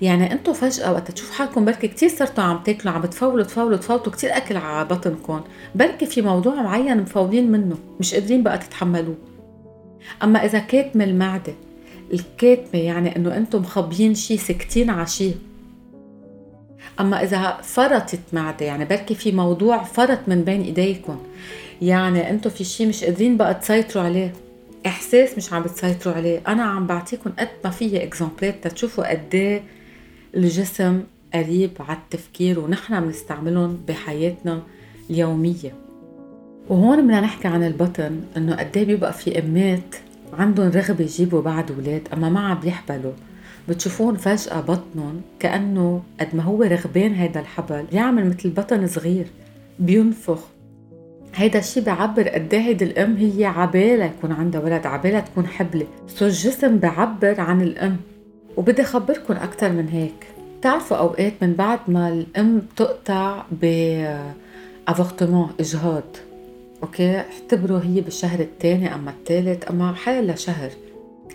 يعني 0.02 0.33
أنتم 0.33 0.52
فجأة 0.52 0.93
وقت 0.93 1.11
تشوف 1.11 1.31
حالكم 1.31 1.64
بركي 1.64 1.88
كتير 1.88 2.09
صرتوا 2.09 2.45
عم 2.45 2.62
تاكلوا 2.62 2.95
عم 2.95 3.02
تفولوا 3.02 3.45
تفولوا 3.45 3.76
تفوتوا 3.76 4.12
كتير 4.12 4.37
أكل 4.37 4.57
على 4.57 4.85
بطنكم 4.85 5.40
بركي 5.75 6.07
في 6.07 6.23
موضوع 6.23 6.55
معين 6.55 7.00
مفولين 7.00 7.52
منه 7.52 7.76
مش 8.00 8.14
قادرين 8.14 8.43
بقى 8.43 8.59
تتحملوه. 8.59 9.17
أما 10.23 10.45
إذا 10.45 10.59
كاتمة 10.59 11.05
المعدة 11.05 11.52
الكاتمة 12.12 12.81
يعني 12.81 13.17
إنه 13.17 13.37
أنتم 13.37 13.61
مخبيين 13.61 14.14
شي 14.14 14.37
سكتين 14.37 14.90
على 14.90 15.07
شي 15.07 15.33
أما 17.00 17.23
إذا 17.23 17.59
فرطت 17.62 18.21
معدة 18.33 18.66
يعني 18.66 18.85
بركي 18.85 19.14
في 19.14 19.33
موضوع 19.33 19.85
فرط 19.85 20.18
من 20.26 20.45
بين 20.45 20.62
إيديكم 20.62 21.18
يعني 21.83 22.30
أنتم 22.30 22.50
في 22.50 22.64
شي 22.64 22.87
مش 22.87 23.04
قادرين 23.04 23.37
بقى 23.37 23.54
تسيطروا 23.54 24.04
عليه. 24.04 24.33
إحساس 24.87 25.37
مش 25.37 25.52
عم 25.52 25.62
بتسيطروا 25.62 26.14
عليه. 26.14 26.40
أنا 26.49 26.62
عم 26.62 26.87
بعطيكم 26.87 27.30
قد 27.38 27.49
ما 27.64 27.71
في 27.71 28.02
إكزامبلات 28.02 28.66
تشوفوا 28.68 29.11
قد 29.11 29.35
إيه 29.35 29.62
الجسم 30.37 31.02
قريب 31.35 31.71
على 31.80 31.99
التفكير 31.99 32.61
ونحن 32.61 33.00
بنستعملهم 33.00 33.78
بحياتنا 33.88 34.62
اليومية. 35.11 35.75
وهون 36.68 37.02
بدنا 37.04 37.21
نحكي 37.21 37.49
عن 37.49 37.62
البطن 37.64 38.21
إنه 38.37 38.57
قد 38.57 38.76
إيه 38.76 38.85
بيبقى 38.85 39.12
في 39.12 39.38
إمات 39.38 39.95
عندهم 40.38 40.68
رغبة 40.71 41.04
يجيبوا 41.04 41.42
بعد 41.42 41.71
أولاد 41.71 42.09
أما 42.12 42.28
ما 42.28 42.40
عم 42.40 42.61
بيحبلوا. 42.61 43.12
بتشوفون 43.68 44.16
فجأة 44.16 44.60
بطنهم 44.60 45.20
كأنه 45.40 46.02
قد 46.20 46.28
ما 46.37 46.42
هو 46.42 46.62
رغبان 46.62 47.14
هيدا 47.14 47.40
الحبل 47.40 47.82
بيعمل 47.92 48.28
مثل 48.28 48.50
بطن 48.50 48.87
صغير 48.87 49.26
بينفخ. 49.78 50.38
هيدا 51.34 51.58
الشيء 51.58 51.82
بيعبر 51.82 52.28
قد 52.28 52.54
إيه 52.54 52.60
هيدي 52.60 52.84
الأم 52.84 53.16
هي 53.16 53.44
عبالة 53.44 54.04
يكون 54.04 54.32
عندها 54.32 54.60
ولد 54.60 54.87
عبالة 54.87 55.20
تكون 55.20 55.46
حبلة. 55.46 55.87
so 56.09 56.26
الجسم 56.26 56.78
بيعبر 56.78 57.40
عن 57.40 57.62
الأم 57.62 57.96
وبدي 58.56 58.82
اخبركم 58.82 59.34
أكثر 59.34 59.72
من 59.72 59.88
هيك. 59.88 60.26
بتعرفوا 60.58 60.96
أوقات 60.96 61.32
من 61.42 61.52
بعد 61.52 61.78
ما 61.88 62.08
الأم 62.08 62.62
تقطع 62.76 63.44
ب 63.62 63.64
avortement 64.88 65.50
إجهاض. 65.60 66.16
أوكي؟ 66.82 67.16
اعتبروا 67.16 67.80
هي 67.80 68.00
بالشهر 68.00 68.40
الثاني 68.40 68.94
أما 68.94 69.10
الثالث 69.10 69.70
أما 69.70 69.92
حيلا 69.92 70.34
شهر 70.34 70.70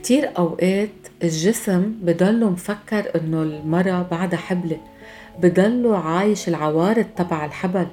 كتير 0.04 0.30
أوقات 0.38 0.90
الجسم 1.24 1.94
بضله 2.02 2.50
مفكر 2.50 3.12
إنه 3.16 3.42
المرة 3.42 4.08
بعدها 4.12 4.40
حبلة 4.40 4.78
بضله 5.40 5.98
عايش 5.98 6.48
العوارض 6.48 7.06
تبع 7.16 7.46
الحبل 7.46 7.88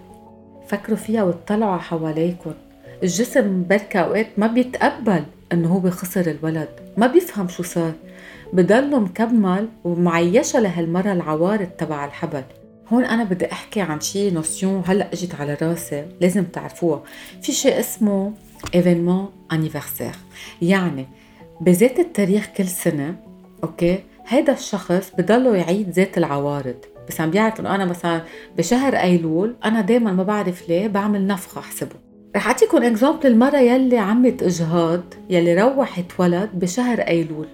فكروا 0.68 0.96
فيها 0.96 1.22
واطلعوا 1.22 1.78
حواليكم 1.78 2.52
الجسم 3.02 3.64
بركة 3.68 4.00
أوقات 4.00 4.26
ما 4.36 4.46
بيتقبل 4.46 5.24
إنه 5.52 5.68
هو 5.68 5.90
خسر 5.90 6.30
الولد 6.30 6.68
ما 6.96 7.06
بيفهم 7.06 7.48
شو 7.48 7.62
صار. 7.62 7.92
بضله 8.52 8.98
مكمل 8.98 9.68
ومعيشة 9.84 10.60
لهالمرة 10.60 11.12
العوارض 11.12 11.66
تبع 11.66 12.04
الحبل. 12.04 12.42
هون 12.88 13.04
أنا 13.04 13.24
بدي 13.24 13.52
أحكي 13.52 13.80
عن 13.80 14.00
شي 14.00 14.30
notion 14.30 14.82
هلأ 14.86 15.12
إجت 15.12 15.34
على 15.34 15.56
راسي 15.62 16.06
لازم 16.20 16.44
تعرفوها. 16.44 17.02
في 17.42 17.52
شي 17.52 17.80
اسمه 17.80 18.32
événement 18.74 19.28
anniversaire 19.52 20.14
يعني 20.62 21.06
بذات 21.60 21.98
التاريخ 21.98 22.48
كل 22.56 22.66
سنة 22.66 23.14
okay؟ 23.64 23.98
هيدا 24.26 24.52
الشخص 24.52 25.12
بضله 25.18 25.56
يعيد 25.56 25.90
ذات 25.90 26.18
العوارض. 26.18 26.74
بس 27.08 27.20
عم 27.20 27.30
بيعرف 27.30 27.60
إنه 27.60 27.74
أنا 27.74 27.84
مثلا 27.84 28.22
بشهر 28.58 28.96
أيلول 28.96 29.54
أنا 29.64 29.80
دائما 29.80 30.12
ما 30.12 30.22
بعرف 30.22 30.68
ليه 30.68 30.88
بعمل 30.88 31.26
نفخة 31.26 31.58
أحسبه. 31.58 31.96
رح 32.36 32.46
أعطيكم 32.46 32.82
exemple 32.82 33.26
المرة 33.26 33.56
يلي 33.56 33.98
عملت 33.98 34.42
اجهاض 34.42 35.02
يلي 35.30 35.62
روحت 35.62 36.04
ولد 36.18 36.50
بشهر 36.54 37.00
أيلول. 37.00 37.46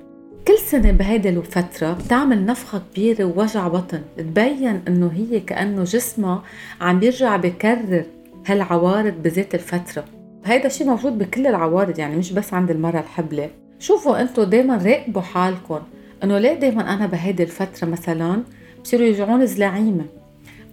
كل 0.48 0.58
سنة 0.58 0.90
بهيدي 0.90 1.28
الفترة 1.28 1.92
بتعمل 1.92 2.46
نفخة 2.46 2.82
كبيرة 2.92 3.25
ووجع 3.25 3.69
بطن. 3.69 4.00
تبين 4.19 4.82
إنه 4.88 5.10
هي 5.14 5.40
كأنه 5.40 5.84
جسمها 5.84 6.42
عم 6.80 7.00
بيرجع 7.00 7.36
بكرر 7.36 8.04
هالعوارض 8.47 9.14
بذات 9.23 9.54
الفترة. 9.54 10.04
هيدا 10.45 10.66
الشيء 10.66 10.86
موجود 10.86 11.19
بكل 11.19 11.47
العوارض 11.47 11.99
يعني 11.99 12.16
مش 12.16 12.32
بس 12.32 12.54
عند 12.54 12.71
المرة 12.71 12.99
الحبلة. 12.99 13.50
شوفوا 13.78 14.21
أنتم 14.21 14.43
دايما 14.43 14.76
راقبوا 14.76 15.23
حالكم 15.23 15.80
انه 16.25 16.39
ليه 16.39 16.54
دايما 16.54 16.95
أنا 16.95 17.06
بهيدي 17.06 17.43
الفترة 17.43 17.89
مثلا 17.89 18.43
بصيروا 18.84 19.06
يرجعون 19.06 19.47
زلاعيمة 19.47 20.04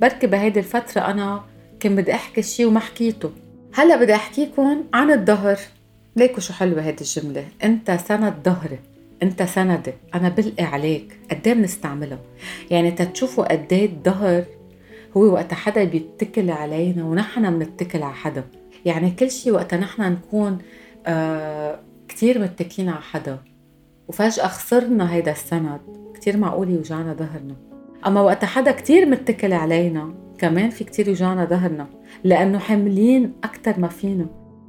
بركي 0.02 0.28
بهيدي 0.28 0.60
الفترة 0.60 1.02
أنا 1.02 1.44
كان 1.80 1.96
بدي 1.96 2.14
أحكي 2.14 2.42
شي 2.42 2.66
وما 2.66 2.80
حكيته. 2.80 3.32
هلأ 3.74 3.96
بدي 3.96 4.16
أحكيكم 4.16 4.84
عن 4.94 5.12
الظهر 5.12 5.60
ليكوا 6.16 6.40
شو 6.40 6.54
حلوة 6.54 6.82
هيدي 6.82 7.02
الجملة؟ 7.02 7.46
أنت 7.64 7.92
سند 7.92 8.34
ظهري 8.46 8.80
أنت 9.24 9.44
سندي 9.44 9.94
أنا 10.16 10.30
بلقي 10.30 10.64
عليك. 10.64 11.20
قد 11.32 11.48
إيه 11.48 11.54
بنستعملها 11.54 12.20
يعني 12.72 12.92
تتشوفوا 12.92 13.52
قد 13.52 13.74
إيه 13.74 13.86
الظهر 13.86 14.44
هو 15.18 15.22
وقت 15.22 15.54
حدا 15.54 15.84
بيتكل 15.84 16.50
علينا 16.50 17.04
ونحن 17.04 17.60
بنتكل 17.60 18.04
على 18.04 18.14
حدا. 18.14 18.44
يعني 18.86 19.12
كل 19.12 19.32
شيء 19.32 19.54
وقت 19.54 19.74
نحن 19.74 20.02
نكون 20.02 20.58
آه 21.06 21.80
كتير 22.08 22.40
متكلين 22.40 22.90
على 22.90 23.02
حدا 23.02 23.38
وفجأة 24.08 24.48
خسرنا 24.48 25.14
هيدا 25.14 25.32
السند. 25.32 25.82
كتير 26.14 26.38
معقول 26.38 26.70
يوجعنا 26.70 27.14
ظهرنا. 27.14 27.56
أما 28.08 28.22
وقت 28.22 28.46
حدا 28.46 28.72
كتير 28.72 29.06
متكل 29.06 29.54
علينا 29.54 30.14
كمان 30.38 30.70
في 30.70 30.84
كتير 30.84 31.08
يوجعنا 31.08 31.46
ظهرنا 31.46 31.88
لأنه 32.24 32.60
حاملين 32.60 33.34
أكتر 33.44 33.80
ما 33.80 33.88
فينا. 33.88 34.26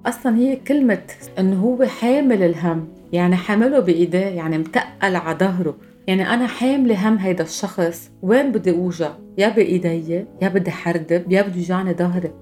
أصلا 0.07 0.37
هي 0.37 0.57
كلمة 0.57 1.03
إنه 1.39 1.61
هو 1.61 1.85
حامل 1.85 2.43
الهم 2.43 2.89
يعني 3.13 3.37
حامله 3.37 3.81
بإيديه 3.81 4.19
يعني 4.19 4.59
متقل 4.59 5.17
على 5.17 5.39
ظهره. 5.39 5.77
يعني 6.07 6.35
أنا 6.35 6.47
حاملة 6.47 7.09
هم 7.09 7.17
هيدا 7.17 7.45
الشخص 7.45 8.11
وين 8.23 8.53
بدي 8.53 8.71
أوجع؟ 8.71 9.11
يا 9.39 9.49
بإيدي 9.49 10.25
يا 10.43 10.49
بدي 10.49 10.71
حردب 10.71 11.33
يا 11.33 11.43
بده 11.43 11.57
يوجعني 11.57 11.93
ظهري. 11.93 12.33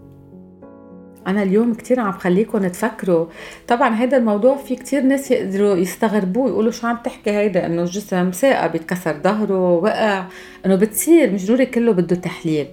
أنا 1.27 1.43
اليوم 1.43 1.75
كتير 1.75 2.01
عم 2.01 2.13
خليكم 2.13 2.67
تفكروا 2.67 3.27
طبعا 3.69 4.01
هيدا 4.01 4.17
الموضوع 4.17 4.57
في 4.57 4.77
كتير 4.77 5.03
ناس 5.03 5.31
يقدروا 5.31 5.77
يستغربوه 5.77 6.49
يقولوا 6.49 6.71
شو 6.71 6.87
عم 6.87 6.97
تحكي 7.05 7.31
هيدا؟ 7.31 7.67
إنه 7.67 7.83
الجسم 7.83 8.33
ساقة 8.33 8.67
بيتكسر 8.67 9.17
ظهره 9.23 9.75
وقع. 9.75 10.25
إنه 10.67 10.77
بتصير 10.77 11.33
مش 11.33 11.47
ضروري 11.47 11.67
كله 11.67 11.93
بده 11.93 12.17
تحليل. 12.17 12.67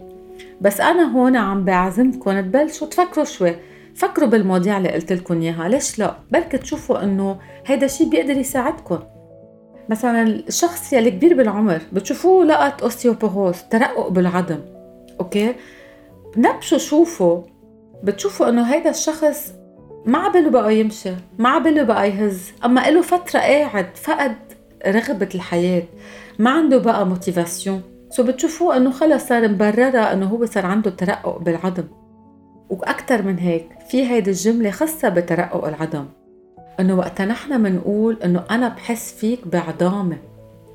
بس 0.61 0.81
أنا 0.81 1.15
هون 1.15 1.35
عم 1.35 1.65
بعزمكم 1.65 2.41
تبلشوا 2.41 2.87
تفكروا 2.87 3.25
شوي. 3.25 3.55
فكروا 3.95 4.29
بالمواضيع 4.29 4.77
اللي 4.77 4.89
قلت 4.89 5.13
لكم 5.13 5.41
إياها. 5.41 5.69
ليش 5.69 5.99
لا؟ 5.99 6.15
بركي 6.31 6.57
تشوفوا 6.57 7.03
إنه 7.03 7.37
هيدا 7.65 7.85
الشيء 7.85 8.09
بيقدر 8.09 8.37
يساعدكم. 8.37 8.99
مثلا 9.89 10.23
الشخص 10.23 10.93
يلي 10.93 11.11
كبير 11.11 11.33
بالعمر 11.33 11.81
بتشوفوه 11.93 12.45
لقط 12.45 12.83
ostéoporose 12.83 13.55
ترقق 13.71 14.07
بالعظم. 14.07 14.59
okay؟ 15.19 15.55
نبشوا 16.37 16.77
شوفوا 16.77 17.41
بتشوفوا 18.03 18.49
إنه 18.49 18.61
هيدا 18.63 18.89
الشخص 18.89 19.53
ما 20.05 20.17
عباله 20.19 20.49
بقى 20.49 20.79
يمشي 20.79 21.11
ما 21.37 21.49
عباله 21.49 21.83
بقى 21.83 22.09
يهز 22.09 22.51
أما 22.65 22.89
له 22.89 23.01
فترة 23.01 23.39
قاعد 23.39 23.97
فقد 23.97 24.35
رغبة 24.87 25.29
الحياة 25.35 25.83
ما 26.39 26.49
عنده 26.49 26.77
بقى 26.77 27.05
motivation 27.05 27.81
so 28.09 28.23
بتشوفوه 28.23 28.77
إنه 28.77 28.91
خلص 28.91 29.27
صار 29.27 29.47
مبررة 29.47 29.99
إنه 29.99 30.25
هو 30.25 30.45
صار 30.45 30.65
عنده 30.65 30.89
ترقق 30.91 31.37
بالعظم. 31.37 31.83
وأكثر 32.69 33.21
من 33.21 33.37
هيك 33.37 33.69
في 33.89 34.09
هيدي 34.09 34.29
الجملة 34.29 34.71
خاصة 34.71 35.09
بترقق 35.09 35.65
العظم. 35.65 36.05
إنه 36.79 36.97
وقتها 36.97 37.25
نحن 37.25 37.63
بنقول 37.63 38.17
إنه 38.23 38.43
أنا 38.51 38.67
بحس 38.69 39.13
فيك 39.13 39.47
بعظامة. 39.47 40.17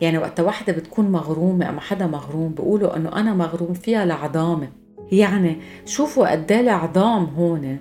يعني 0.00 0.18
وقتها 0.18 0.42
وحدة 0.42 0.72
بتكون 0.72 1.12
مغرومة 1.12 1.68
أما 1.68 1.80
حدا 1.80 2.06
مغروم 2.06 2.48
بيقولوا 2.48 2.96
إنه 2.96 3.16
أنا 3.20 3.34
مغروم 3.34 3.72
فيها 3.74 4.04
لعظامة. 4.04 4.68
يعني 5.12 5.56
شوفوا 5.86 6.32
قد 6.32 6.52
إيه 6.52 6.60
العظام 6.60 7.24
هون. 7.24 7.78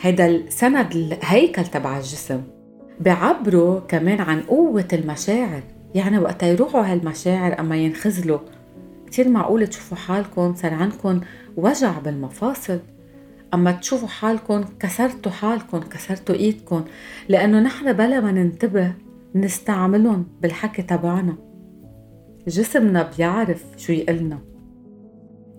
هيدا 0.00 0.26
السند 0.26 0.92
الهيكل 0.96 1.64
تبع 1.64 1.96
الجسم. 1.96 2.42
بعبروا 3.00 3.80
كمان 3.80 4.20
عن 4.20 4.40
قوة 4.40 4.88
المشاعر. 4.92 5.62
يعني 5.94 6.18
وقت 6.18 6.42
يروحوا 6.42 6.92
هالمشاعر 6.92 7.60
أما 7.60 7.76
ينخزلوا 7.76 8.38
كتير 9.06 9.28
معقول 9.28 9.66
تشوفوا 9.66 9.96
حالكم 9.96 10.54
صار 10.54 10.74
عندكم 10.74 11.20
وجع 11.56 11.98
بالمفاصل. 11.98 12.78
أما 13.54 13.72
تشوفوا 13.72 14.08
حالكم 14.08 14.64
كسرتوا 14.80 15.32
حالكم 15.32 15.80
كسرتوا 15.80 16.34
إيدكم. 16.34 16.84
لأنه 17.28 17.60
نحن 17.60 17.92
بلا 17.92 18.20
ما 18.20 18.32
ننتبه 18.32 18.92
نستعملهم 19.34 20.26
بالحكي 20.42 20.82
تبعنا. 20.82 21.34
جسمنا 22.48 23.10
بيعرف 23.16 23.64
شو 23.76 23.92
يقلنا. 23.92 24.38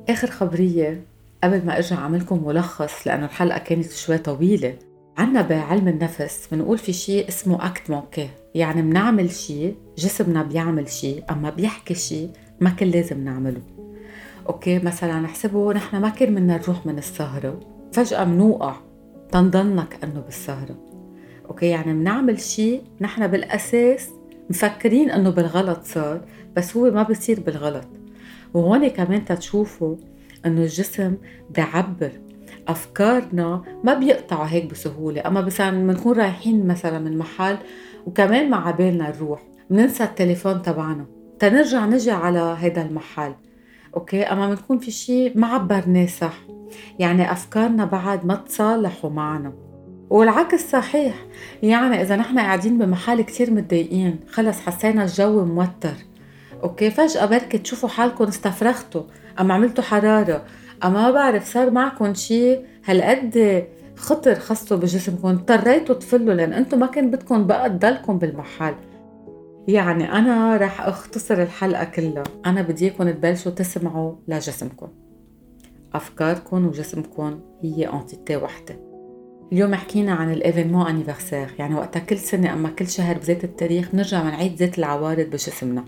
آخر 0.09 0.29
خبرية 0.29 1.01
قبل 1.43 1.65
ما 1.65 1.75
أرجع 1.75 1.95
أعملكم 1.95 2.47
ملخص 2.47 3.07
لأنه 3.07 3.25
الحلقة 3.25 3.57
كانت 3.57 3.91
شوي 3.91 4.17
طويلة. 4.17 4.75
عنا 5.17 5.41
بعلم 5.41 5.87
النفس 5.87 6.47
بنقول 6.51 6.77
في 6.77 6.93
شيء 6.93 7.27
اسمه 7.27 7.65
acte 7.67 7.89
manqué 7.89 8.29
يعني 8.55 8.81
بنعمل 8.81 9.31
شيء 9.31 9.75
جسمنا 9.97 10.43
بيعمل 10.43 10.89
شيء 10.89 11.23
أما 11.31 11.49
بيحكي 11.49 11.93
شيء 11.93 12.29
ما 12.61 12.69
كان 12.69 12.89
لازم 12.89 13.23
نعمله. 13.23 13.61
okay 14.49 14.79
مثلا 14.79 15.19
نحسبه 15.19 15.73
نحن 15.73 15.97
ما 15.97 16.09
كان 16.09 16.35
بدنا 16.35 16.57
نروح 16.57 16.85
من 16.85 16.97
السهرة 16.97 17.59
فجأة 17.93 18.23
بنوقع 18.23 18.75
تنضلنا 19.31 19.83
كانه 19.83 20.19
بالسهرة. 20.19 20.75
okay 21.49 21.65
يعني 21.65 21.93
بنعمل 21.93 22.39
شيء 22.39 22.81
نحن 23.01 23.27
بالأساس 23.27 24.09
مفكرين 24.49 25.11
إنه 25.11 25.29
بالغلط 25.29 25.83
صار 25.83 26.21
بس 26.55 26.77
هو 26.77 26.91
ما 26.91 27.03
بصير 27.03 27.39
بالغلط. 27.39 27.87
وهون 28.55 28.87
كمان 28.87 29.25
تتشوفوا 29.25 29.95
إنه 30.45 30.61
الجسم 30.61 31.17
بيعبر. 31.49 32.11
أفكارنا 32.67 33.61
ما 33.83 33.93
بيقطعوا 33.93 34.45
هيك 34.45 34.71
بسهولة. 34.71 35.27
أما 35.27 35.41
مثلا 35.41 35.87
بنكون 35.87 36.17
رايحين 36.17 36.67
مثلا 36.67 36.99
من 36.99 37.17
محل 37.17 37.57
وكمان 38.05 38.49
مع 38.49 38.71
بالنا 38.71 39.13
نروح 39.17 39.41
بننسى 39.69 40.03
التليفون 40.03 40.61
تبعنا. 40.61 41.05
تنرجع 41.39 41.85
نجي 41.85 42.11
على 42.11 42.55
هيدا 42.59 42.81
المحل. 42.81 43.33
أوكي؟ 43.95 44.23
أما 44.23 44.49
بنكون 44.49 44.77
في 44.77 44.91
شيء 44.91 45.37
ما 45.37 45.47
عبرناه 45.47 46.05
صح. 46.05 46.37
يعني 46.99 47.31
أفكارنا 47.31 47.85
بعد 47.85 48.25
ما 48.25 48.35
تصالحوا 48.35 49.09
معنا. 49.09 49.53
والعكس 50.09 50.71
صحيح. 50.71 51.15
يعني 51.63 52.01
إذا 52.01 52.15
نحن 52.15 52.39
قاعدين 52.39 52.77
بمحل 52.77 53.21
كتير 53.21 53.51
متضايقين 53.51 54.19
خلص 54.29 54.59
حسينا 54.59 55.03
الجو 55.03 55.45
موتر. 55.45 55.95
okay 56.63 56.91
فجأة 56.91 57.25
بركي 57.25 57.57
تشوفوا 57.57 57.89
حالكم 57.89 58.23
استفرغتوا 58.23 59.03
اما 59.39 59.53
عملتوا 59.53 59.83
حرارة 59.83 60.45
اما 60.83 61.01
ما 61.01 61.11
بعرف 61.11 61.53
صار 61.53 61.71
معكم 61.71 62.13
شيء 62.13 62.65
هالقد 62.85 63.65
خطر 63.95 64.35
خصوا 64.35 64.77
بجسمكم 64.77 65.27
اضطريتوا 65.27 65.95
تفلوا 65.95 66.33
لأن 66.33 66.53
أنتم 66.53 66.79
ما 66.79 66.85
كان 66.85 67.11
بدكم 67.11 67.47
بقى 67.47 67.69
تضلكم 67.69 68.17
بالمحل. 68.17 68.75
يعني 69.67 70.11
أنا 70.11 70.57
رح 70.57 70.81
أختصر 70.81 71.41
الحلقة 71.41 71.83
كلها. 71.83 72.23
أنا 72.45 72.61
بدي 72.61 72.85
إياكم 72.85 73.09
تبلشوا 73.09 73.51
تسمعوا 73.51 74.15
لجسمكم. 74.27 74.87
أفكاركم 75.93 76.67
وجسمكم 76.67 77.39
هي 77.61 77.89
entité 77.93 78.35
وحدة 78.35 78.79
اليوم 79.51 79.75
حكينا 79.75 80.11
عن 80.11 80.31
ال 80.31 80.37
événement 80.37 80.87
anniversaire 80.87 81.47
يعني 81.59 81.75
وقتها 81.75 81.99
كل 81.99 82.17
سنة 82.17 82.53
أما 82.53 82.69
كل 82.69 82.87
شهر 82.87 83.17
بذات 83.17 83.43
التاريخ 83.43 83.89
بنرجع 83.93 84.21
بنعيد 84.23 84.55
ذات 84.55 84.77
العوارض 84.77 85.25
بجسمنا. 85.25 85.85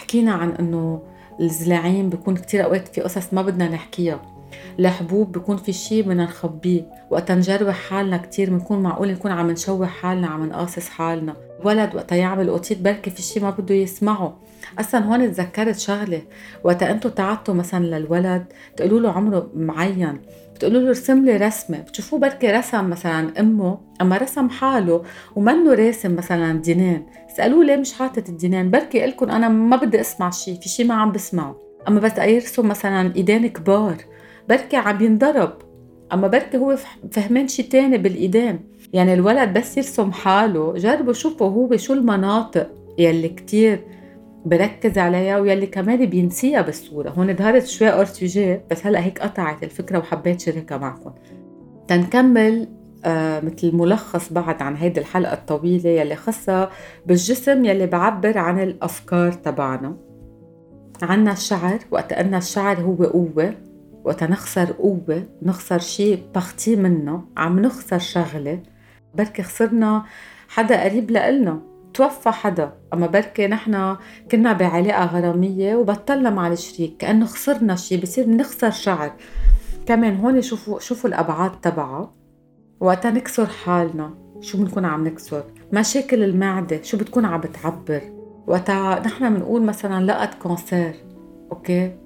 حكينا 0.00 0.32
عن 0.32 0.50
إنه 0.50 1.02
الزلاعين 1.40 2.08
بيكون 2.08 2.36
كتير 2.36 2.64
أوقات 2.64 2.88
في 2.88 3.00
قصص 3.00 3.34
ما 3.34 3.42
بدنا 3.42 3.68
نحكيها. 3.68 4.20
الحبوب 4.78 5.32
بيكون 5.32 5.56
في 5.56 5.72
شيء 5.72 6.02
بدنا 6.02 6.24
نخبيه. 6.24 6.86
وقت 7.10 7.32
نجرح 7.32 7.76
حالنا 7.88 8.16
كتير 8.16 8.50
بنكون 8.50 8.82
معقول 8.82 9.12
نكون 9.12 9.30
عم 9.30 9.50
نشوه 9.50 9.86
حالنا 9.86 10.26
عم 10.26 10.46
نقاصص 10.46 10.88
حالنا. 10.88 11.36
ولد 11.64 11.94
وقت 11.94 12.12
يعمل 12.12 12.48
اوتيت 12.48 12.78
بركي 12.80 13.10
في 13.10 13.22
شيء 13.22 13.42
ما 13.42 13.50
بده 13.50 13.74
يسمعه. 13.74 14.36
أصلا 14.78 15.04
هون 15.04 15.32
تذكرت 15.32 15.78
شغلة. 15.78 16.22
وقت 16.64 16.82
أنتم 16.82 17.10
تعطوا 17.10 17.54
مثلا 17.54 17.84
للولد 17.84 18.44
تقولوا 18.76 19.00
له 19.00 19.12
عمره 19.12 19.50
معين. 19.54 20.20
بتقولوا 20.60 20.80
له 20.80 20.88
ارسم 20.88 21.24
لي 21.24 21.36
رسمة 21.36 21.78
بتشوفوه 21.78 22.18
بركي 22.18 22.50
رسم 22.50 22.90
مثلا 22.90 23.40
أمه 23.40 23.78
أما 24.00 24.16
رسم 24.16 24.48
حاله 24.48 25.02
ومنه 25.36 25.74
راسم 25.74 26.16
مثلا 26.16 26.52
دينان 26.52 27.02
اسالوه 27.30 27.64
ليه 27.64 27.76
مش 27.76 27.92
حاطط 27.92 28.28
الدينان 28.28 28.70
بركي 28.70 29.06
لكم 29.06 29.30
أنا 29.30 29.48
ما 29.48 29.76
بدي 29.76 30.00
أسمع 30.00 30.30
شيء 30.30 30.54
في 30.54 30.68
شيء 30.68 30.86
ما 30.86 30.94
عم 30.94 31.12
بسمعه. 31.12 31.56
أما 31.88 32.00
بس 32.00 32.18
يرسم 32.18 32.68
مثلا 32.68 33.16
إيدين 33.16 33.46
كبار 33.46 33.96
بركي 34.48 34.76
عم 34.76 35.04
ينضرب. 35.04 35.52
أما 36.12 36.28
بركي 36.28 36.56
هو 36.56 36.76
فهمان 37.12 37.48
شيء 37.48 37.64
تاني 37.64 37.98
بالإيدين. 37.98 38.60
يعني 38.92 39.14
الولد 39.14 39.58
بس 39.58 39.76
يرسم 39.76 40.12
حاله 40.12 40.72
جربوا 40.72 41.12
شوفوا 41.12 41.48
هو 41.48 41.76
شو 41.76 41.92
المناطق 41.92 42.70
يلي 42.98 43.28
كتير 43.28 43.84
بركز 44.44 44.98
عليها 44.98 45.38
ويلي 45.38 45.66
كمان 45.66 46.06
بينسيها 46.06 46.62
بالصورة. 46.62 47.10
هون 47.10 47.36
ظهرت 47.36 47.66
شوي 47.66 47.88
أورتيجي 47.88 48.60
بس 48.70 48.86
هلأ 48.86 49.04
هيك 49.04 49.18
قطعت 49.18 49.62
الفكرة 49.62 49.98
وحبيت 49.98 50.40
شاركها 50.40 50.78
معكم 50.78 51.12
تنكمل 51.88 52.68
آه 53.04 53.40
مثل 53.40 53.76
ملخص 53.76 54.32
بعد 54.32 54.62
عن 54.62 54.76
هيدي 54.76 55.00
الحلقة 55.00 55.32
الطويلة 55.32 55.90
يلي 55.90 56.16
خاصة 56.16 56.70
بالجسم 57.06 57.64
يلي 57.64 57.86
بعبر 57.86 58.38
عن 58.38 58.60
الأفكار 58.60 59.32
تبعنا. 59.32 59.96
عنا 61.02 61.32
الشعر 61.32 61.78
وقت 61.90 62.12
أن 62.12 62.34
الشعر 62.34 62.80
هو 62.80 63.04
قوة 63.04 63.54
وقت 64.04 64.24
نخسر 64.24 64.72
قوة 64.72 65.22
نخسر 65.42 65.78
شيء 65.78 66.22
بختي 66.34 66.76
منه 66.76 67.24
عم 67.36 67.58
نخسر 67.60 67.98
شغلة. 67.98 68.62
بركي 69.14 69.42
خسرنا 69.42 70.04
حدا 70.48 70.84
قريب 70.84 71.10
لإلنا. 71.10 71.69
توفى 71.94 72.30
حدا. 72.30 72.72
أما 72.94 73.06
بركي 73.06 73.46
نحن 73.46 73.96
كنا 74.30 74.52
بعلاقة 74.52 75.06
غرامية 75.06 75.76
وبطلنا 75.76 76.30
مع 76.30 76.48
الشريك 76.48 76.96
كأنه 76.96 77.26
خسرنا 77.26 77.76
شيء 77.76 78.02
بصير 78.02 78.26
بنخسر 78.26 78.70
شعر. 78.70 79.12
كمان 79.86 80.16
هون 80.16 80.42
شوفوا 80.42 80.78
شوفوا 80.78 81.10
الأبعاد 81.10 81.60
تبعها 81.60 82.14
وقتها 82.80 83.10
نكسر 83.10 83.46
حالنا. 83.46 84.14
شو 84.40 84.58
بنكون 84.58 84.84
عم 84.84 85.06
نكسر؟ 85.06 85.44
مشاكل 85.72 86.22
المعدة. 86.22 86.82
شو 86.82 86.96
بتكون 86.96 87.24
عم 87.24 87.40
بتعبر؟ 87.40 88.02
وقتها 88.46 89.00
نحن 89.06 89.34
بنقول 89.34 89.62
مثلا 89.62 90.04
لقط 90.04 90.34
cancer 90.34 90.94
okay؟ 91.52 91.96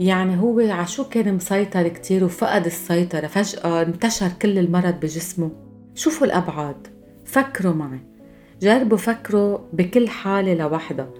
يعني 0.00 0.40
هو 0.40 0.60
عشو 0.60 1.04
كان 1.04 1.34
مسيطر 1.34 1.88
كتير 1.88 2.24
وفقد 2.24 2.66
السيطرة. 2.66 3.26
فجأة 3.26 3.82
انتشر 3.82 4.28
كل 4.42 4.58
المرض 4.58 4.94
بجسمه. 4.94 5.50
شوفوا 5.94 6.26
الأبعاد. 6.26 6.86
فكروا 7.24 7.74
معي. 7.74 8.15
جربوا 8.60 8.96
فكروا 8.96 9.58
بكل 9.72 10.08
حالة 10.08 10.54
لوحدها 10.54 11.10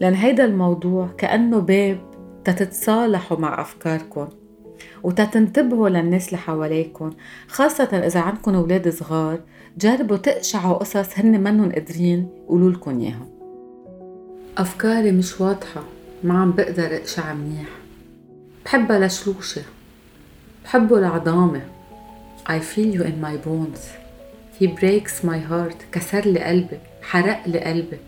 لأن 0.00 0.14
هيدا 0.14 0.44
الموضوع 0.44 1.08
كأنه 1.18 1.58
باب 1.58 2.00
تتتصالحوا 2.44 3.38
مع 3.38 3.60
أفكاركم 3.60 4.28
وتتنتبهوا 5.02 5.88
للناس 5.88 6.26
اللي 6.26 6.38
حواليكم 6.38 7.10
خاصة 7.48 7.84
إذا 7.84 8.20
عندكم 8.20 8.54
أولاد 8.54 8.88
صغار 8.88 9.40
جربوا 9.78 10.16
تقشعوا 10.16 10.74
قصص 10.74 11.18
هن 11.18 11.40
منهم 11.40 11.72
قادرين 11.72 12.28
يقولوا 12.44 12.70
لكم 12.70 13.00
إياها. 13.00 13.26
أفكاري 14.58 15.12
مش 15.12 15.40
واضحة 15.40 15.82
ما 16.24 16.38
عم 16.38 16.52
بقدر 16.52 16.96
أقشع 16.96 17.34
منيح. 17.34 17.68
بحبها 18.64 19.06
لشلوشة 19.06 19.62
بحبه 20.64 21.00
لعظامة. 21.00 21.60
I 22.48 22.60
feel 22.60 22.94
you 22.94 23.02
in 23.02 23.20
my 23.22 23.36
bones. 23.46 24.07
He 24.60 24.66
breaks 24.66 25.24
my 25.24 25.40
heart. 25.50 25.76
كسر 25.92 26.20
لي 26.20 26.40
قلبي. 26.40 26.78
حرق 27.02 27.48
لي 27.48 27.60
قلبي. 27.60 27.98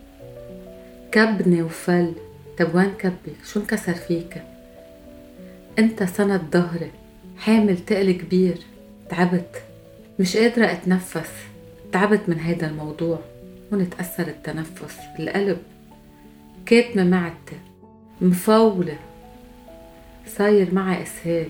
كبني 1.12 1.62
وفل. 1.62 2.12
طب 2.58 2.74
وين 2.74 2.90
كبك 2.98 3.36
شو 3.44 3.60
انكسر 3.60 3.94
فيك؟ 3.94 4.42
انت 5.78 6.02
سند 6.02 6.42
ظهري. 6.52 6.90
حامل 7.38 7.78
تقل 7.78 8.12
كبير. 8.12 8.58
تعبت. 9.10 9.62
مش 10.18 10.36
قادرة 10.36 10.72
أتنفس. 10.72 11.30
تعبت 11.92 12.20
من 12.28 12.38
هيدا 12.38 12.66
الموضوع. 12.66 13.18
هون 13.72 13.90
تأثر 13.90 14.26
التنفس. 14.26 14.96
القلب. 15.18 15.58
كاتمة 16.66 17.04
معدتي. 17.04 17.56
مفولة. 18.20 18.96
صاير 20.26 20.74
معي 20.74 21.02
إسهال. 21.02 21.48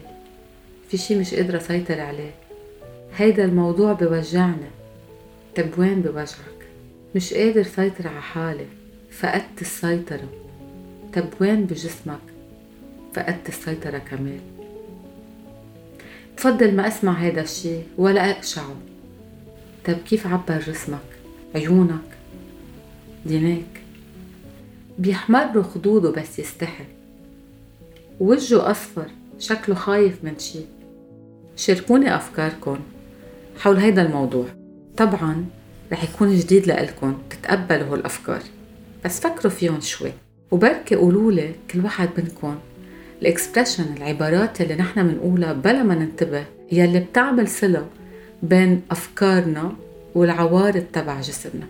في 0.89 0.97
شي 0.97 1.15
مش 1.19 1.35
قادرة 1.35 1.59
سيطر 1.59 2.01
عليه. 2.01 2.31
هيدا 3.17 3.45
الموضوع 3.45 3.93
بوجعني 3.93 4.80
طب 5.61 5.79
وين 5.79 6.03
بوجعك 6.03 6.69
مش 7.15 7.35
قادر 7.35 7.63
سيطر 7.63 8.09
على 8.09 8.23
حالي 8.23 8.67
فقدت 9.11 9.61
السيطرة. 9.61 10.29
طب 11.15 11.25
وين 11.41 11.65
بجسمك 11.65 12.21
فقدت 13.15 13.49
السيطرة 13.49 13.99
كمان. 13.99 14.41
بفضل 16.37 16.75
ما 16.75 16.89
أسمع 16.89 17.13
هيدا 17.13 17.43
الشي 17.43 17.77
ولا 17.99 18.31
اقشعه 18.31 18.77
طب 19.85 19.95
كيف 20.09 20.27
عبر 20.27 20.59
جسمك 20.59 20.99
عيونك 21.55 22.19
دينيك 23.27 23.83
بيحمر 24.99 25.63
خدوده 25.63 26.11
بس 26.11 26.39
يستحي. 26.39 26.85
وجهه 28.21 28.71
أصفر 28.71 29.07
شكله 29.39 29.75
خايف 29.75 30.25
من 30.25 30.39
شي. 30.39 30.61
شاركوني 31.57 32.17
أفكاركم 32.17 32.79
حول 33.59 33.77
هيدا 33.77 34.03
الموضوع. 34.03 34.60
طبعا 35.01 35.45
رح 35.93 36.05
يكون 36.05 36.37
جديد 36.37 36.67
لإلكن 36.67 37.15
تتقبلوا 37.31 37.95
هالأفكار 37.95 38.43
بس 39.05 39.21
فكروا 39.21 39.53
فيهم 39.53 39.81
شوي. 39.81 40.13
وبركي 40.51 40.95
قولولي 40.95 41.55
كل 41.71 41.81
واحد 41.85 42.09
منكم 42.19 42.59
الإكسبريشن 43.23 43.85
العبارات 43.97 44.61
اللي 44.61 44.75
نحن 44.75 45.09
بنقولها 45.09 45.53
بلا 45.53 45.83
ما 45.83 45.95
ننتبه 45.95 46.45
يلي 46.73 47.01
بتعمل 47.01 47.49
صلة 47.49 47.87
بين 48.43 48.83
أفكارنا 48.91 49.73
والعوارض 50.15 50.85
تبع 50.93 51.21
جسمنا. 51.21 51.67